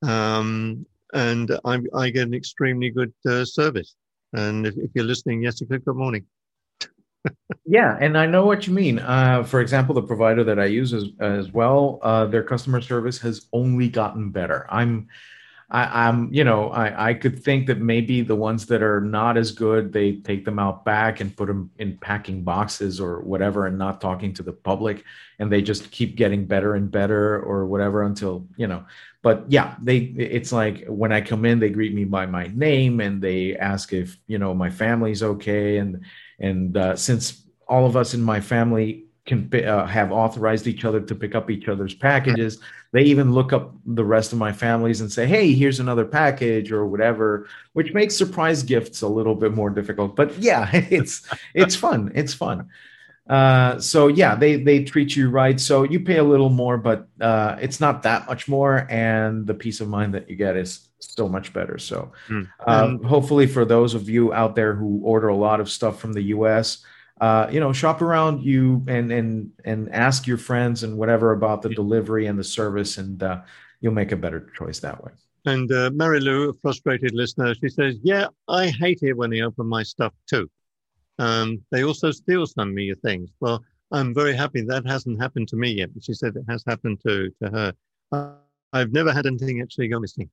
Um, 0.04 0.86
and 1.14 1.52
I, 1.66 1.80
I 1.94 2.10
get 2.10 2.28
an 2.28 2.34
extremely 2.34 2.90
good 2.90 3.14
uh, 3.28 3.46
service. 3.46 3.96
And 4.34 4.68
if, 4.68 4.76
if 4.78 4.92
you're 4.94 5.06
listening, 5.06 5.44
Jessica, 5.44 5.80
good 5.80 5.96
morning. 5.96 6.26
Yeah, 7.66 7.98
and 8.00 8.16
I 8.16 8.28
know 8.28 8.46
what 8.46 8.68
you 8.68 8.74
mean. 8.74 9.00
Uh, 9.00 9.44
for 9.44 9.60
example, 9.60 9.96
the 9.96 10.04
provider 10.04 10.44
that 10.44 10.60
I 10.60 10.66
use 10.66 10.94
as, 10.94 11.06
as 11.20 11.52
well, 11.52 12.00
uh, 12.04 12.26
their 12.26 12.44
customer 12.44 12.80
service 12.82 13.18
has 13.20 13.48
only 13.52 13.90
gotten 13.90 14.30
better. 14.30 14.68
I'm, 14.70 15.08
I, 15.70 16.08
I'm, 16.08 16.32
you 16.32 16.44
know, 16.44 16.70
I, 16.70 17.10
I 17.10 17.14
could 17.16 17.44
think 17.44 17.66
that 17.68 17.80
maybe 17.80 18.22
the 18.22 18.36
ones 18.36 18.68
that 18.68 18.84
are 18.84 19.02
not 19.02 19.36
as 19.36 19.52
good, 19.52 19.92
they 19.92 20.18
take 20.18 20.46
them 20.46 20.60
out 20.60 20.86
back 20.86 21.22
and 21.22 21.36
put 21.36 21.48
them 21.48 21.72
in 21.80 21.98
packing 21.98 22.44
boxes 22.44 23.02
or 23.02 23.22
whatever, 23.22 23.66
and 23.66 23.78
not 23.78 24.00
talking 24.00 24.34
to 24.36 24.44
the 24.44 24.54
public, 24.54 25.04
and 25.40 25.52
they 25.52 25.64
just 25.64 25.90
keep 25.90 26.16
getting 26.16 26.46
better 26.46 26.76
and 26.76 26.92
better 26.92 27.40
or 27.42 27.66
whatever 27.66 28.04
until 28.04 28.48
you 28.58 28.68
know. 28.68 28.86
But 29.24 29.46
yeah, 29.48 29.76
they, 29.82 29.98
it's 29.98 30.52
like 30.52 30.86
when 30.86 31.12
I 31.12 31.22
come 31.22 31.46
in, 31.46 31.60
they 31.60 31.70
greet 31.70 31.96
me 31.96 32.06
by 32.06 32.28
my 32.28 32.52
name 32.54 33.02
and 33.02 33.20
they 33.20 33.58
ask 33.58 33.92
if 33.92 34.18
you 34.28 34.38
know 34.38 34.54
my 34.54 34.70
family's 34.70 35.24
okay 35.24 35.78
and 35.78 36.06
and 36.40 36.78
uh, 36.78 36.96
since 36.96 37.44
all 37.68 37.88
of 37.88 37.98
us 37.98 38.14
in 38.14 38.22
my 38.22 38.40
family 38.40 39.06
can 39.26 39.50
uh, 39.66 39.86
have 39.88 40.12
authorized 40.12 40.68
each 40.68 40.86
other 40.86 41.02
to 41.02 41.16
pick 41.16 41.34
up 41.36 41.50
each 41.50 41.68
other's 41.68 41.94
packages, 41.96 42.60
they 42.92 43.02
even 43.04 43.34
look 43.34 43.54
up 43.54 43.74
the 43.86 44.06
rest 44.06 44.32
of 44.34 44.40
my 44.40 44.52
families 44.52 45.02
and 45.02 45.12
say, 45.12 45.26
"Hey, 45.26 45.52
here's 45.54 45.80
another 45.80 46.06
package" 46.06 46.72
or 46.72 46.86
whatever, 46.86 47.48
which 47.74 47.94
makes 47.94 48.16
surprise 48.16 48.64
gifts 48.64 49.02
a 49.02 49.08
little 49.08 49.36
bit 49.36 49.54
more 49.54 49.70
difficult. 49.70 50.16
But 50.16 50.38
yeah, 50.38 50.70
it's 50.74 51.28
it's 51.54 51.76
fun. 51.76 52.12
It's 52.16 52.34
fun. 52.34 52.70
Uh, 53.28 53.80
so 53.80 54.08
yeah, 54.08 54.36
they 54.36 54.58
they 54.58 54.84
treat 54.84 55.16
you 55.16 55.30
right. 55.32 55.60
So 55.60 55.84
you 55.84 56.00
pay 56.00 56.18
a 56.18 56.24
little 56.24 56.50
more, 56.52 56.78
but 56.78 57.08
uh, 57.20 57.58
it's 57.60 57.80
not 57.80 58.04
that 58.04 58.28
much 58.28 58.48
more, 58.48 58.86
and 58.90 59.48
the 59.48 59.56
peace 59.56 59.82
of 59.82 59.90
mind 59.90 60.14
that 60.14 60.30
you 60.30 60.36
get 60.36 60.56
is 60.56 60.88
so 61.00 61.28
much 61.28 61.52
better. 61.52 61.78
So 61.80 62.12
Mm. 62.30 62.48
um, 62.68 63.04
hopefully, 63.04 63.48
for 63.48 63.66
those 63.66 63.96
of 63.96 64.08
you 64.10 64.32
out 64.34 64.56
there 64.56 64.76
who 64.76 65.02
order 65.04 65.30
a 65.30 65.36
lot 65.36 65.60
of 65.60 65.70
stuff 65.70 66.00
from 66.00 66.14
the 66.14 66.22
U.S., 66.38 66.86
uh, 67.22 67.48
you 67.50 67.60
know, 67.60 67.72
shop 67.72 68.02
around 68.02 68.44
you 68.44 68.84
and 68.88 69.12
and 69.12 69.52
and 69.64 69.92
ask 69.94 70.28
your 70.28 70.38
friends 70.38 70.84
and 70.84 70.98
whatever 70.98 71.32
about 71.32 71.62
the 71.62 71.70
delivery 71.70 72.28
and 72.28 72.38
the 72.38 72.44
service, 72.44 72.98
and 72.98 73.24
uh, 73.24 73.42
you'll 73.80 73.94
make 73.94 74.12
a 74.12 74.18
better 74.18 74.52
choice 74.58 74.80
that 74.80 75.02
way. 75.04 75.12
And 75.46 75.72
uh, 75.72 75.92
Mary 75.94 76.20
Lou, 76.20 76.50
a 76.50 76.54
frustrated 76.54 77.14
listener, 77.14 77.56
she 77.56 77.70
says, 77.70 77.98
"Yeah, 78.04 78.28
I 78.50 78.68
hate 78.68 79.00
it 79.02 79.14
when 79.14 79.30
they 79.30 79.42
open 79.42 79.68
my 79.68 79.84
stuff 79.84 80.14
too. 80.28 80.50
Um, 81.18 81.64
they 81.72 81.84
also 81.84 82.12
steal 82.12 82.46
some 82.46 82.72
of 82.72 82.78
your 82.78 82.98
things. 82.98 83.30
Well, 83.40 83.64
I'm 83.92 84.14
very 84.14 84.36
happy 84.36 84.62
that 84.64 84.86
hasn't 84.86 85.22
happened 85.22 85.48
to 85.50 85.56
me 85.56 85.72
yet. 85.72 85.94
But 85.94 86.04
she 86.04 86.14
said 86.14 86.36
it 86.36 86.44
has 86.50 86.64
happened 86.68 87.00
to 87.08 87.32
to 87.42 87.50
her. 87.50 87.74
Uh, 88.12 88.32
I've 88.74 88.92
never 88.92 89.14
had 89.14 89.26
anything 89.26 89.62
actually 89.62 89.88
go 89.88 90.00
missing. 90.00 90.30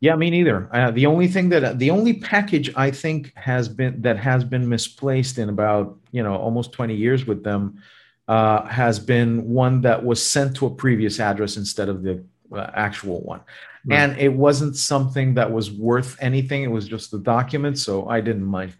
Yeah, 0.00 0.14
me 0.14 0.30
neither. 0.30 0.68
Uh, 0.72 0.90
the 0.90 1.06
only 1.06 1.26
thing 1.26 1.48
that 1.50 1.78
the 1.78 1.90
only 1.90 2.14
package 2.14 2.70
I 2.76 2.90
think 2.90 3.32
has 3.34 3.68
been 3.68 4.02
that 4.02 4.18
has 4.18 4.44
been 4.44 4.68
misplaced 4.68 5.38
in 5.38 5.48
about 5.48 5.98
you 6.12 6.22
know 6.22 6.36
almost 6.36 6.72
20 6.72 6.94
years 6.94 7.26
with 7.26 7.42
them 7.42 7.82
uh, 8.28 8.66
has 8.66 8.98
been 8.98 9.48
one 9.48 9.80
that 9.82 10.04
was 10.04 10.22
sent 10.22 10.56
to 10.56 10.66
a 10.66 10.70
previous 10.70 11.18
address 11.18 11.56
instead 11.56 11.88
of 11.88 12.02
the 12.02 12.22
uh, 12.52 12.70
actual 12.74 13.22
one, 13.22 13.40
right. 13.86 13.98
and 13.98 14.18
it 14.18 14.32
wasn't 14.32 14.76
something 14.76 15.34
that 15.34 15.50
was 15.50 15.70
worth 15.70 16.16
anything. 16.20 16.62
It 16.62 16.70
was 16.70 16.86
just 16.86 17.10
the 17.10 17.18
document, 17.18 17.78
so 17.78 18.06
I 18.06 18.20
didn't 18.20 18.44
mind. 18.44 18.74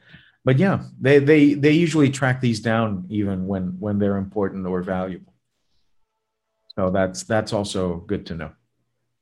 But 0.44 0.59
yeah, 0.59 0.83
they 1.00 1.18
they 1.18 1.55
they 1.55 1.72
usually 1.72 2.11
track 2.11 2.42
these 2.42 2.61
down 2.61 3.07
even 3.09 3.46
when 3.46 3.81
when 3.81 3.98
they're 3.98 4.18
important 4.18 4.66
or 4.66 4.83
valuable. 4.83 5.33
So 6.76 6.90
that's 6.90 7.24
that's 7.24 7.55
also 7.55 7.96
good 8.07 8.26
to 8.26 8.35
know. 8.35 8.52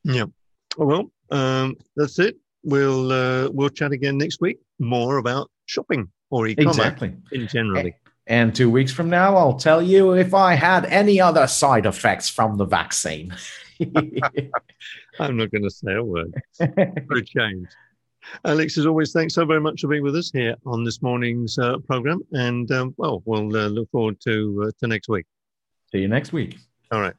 Yeah. 0.03 0.27
Well, 0.77 1.13
um, 1.35 1.77
that's 1.97 2.19
it. 2.19 2.37
We'll 2.63 3.13
uh, 3.13 3.51
we'll 3.51 3.69
chat 3.69 3.93
again 3.93 4.17
next 4.17 4.41
week 4.41 4.59
more 4.79 5.19
about 5.19 5.51
shopping 5.67 6.09
or 6.31 6.47
e-commerce 6.47 6.77
exactly. 6.79 7.15
in 7.33 7.47
generally. 7.49 7.95
And 8.27 8.55
two 8.55 8.71
weeks 8.71 8.91
from 8.91 9.11
now, 9.11 9.37
I'll 9.37 9.59
tell 9.59 9.83
you 9.83 10.15
if 10.15 10.33
I 10.33 10.55
had 10.55 10.87
any 10.87 11.21
other 11.21 11.47
side 11.47 11.85
effects 11.85 12.29
from 12.29 12.57
the 12.57 12.65
vaccine. 12.65 13.35
I'm 15.19 15.37
not 15.37 15.51
going 15.51 15.63
to 15.63 15.71
say 15.71 15.95
a 15.95 16.03
word 16.03 16.35
for 16.57 17.17
a 17.17 17.25
change. 17.25 17.69
Alex, 18.47 18.79
as 18.79 18.87
always, 18.87 19.13
thanks 19.13 19.35
so 19.35 19.45
very 19.45 19.61
much 19.61 19.83
for 19.83 19.89
being 19.89 20.03
with 20.03 20.17
us 20.17 20.31
here 20.33 20.57
on 20.65 20.85
this 20.85 21.03
morning's 21.03 21.59
uh, 21.59 21.77
program. 21.79 22.23
And 22.33 22.71
um, 22.73 22.95
well, 22.97 23.23
we'll 23.27 23.55
uh, 23.55 23.67
look 23.67 23.91
forward 23.91 24.19
to 24.23 24.67
uh, 24.69 24.71
to 24.81 24.87
next 24.87 25.09
week. 25.11 25.27
See 25.93 25.99
you 25.99 26.09
next 26.09 26.33
week. 26.33 26.57
All 26.91 27.03
right. 27.03 27.13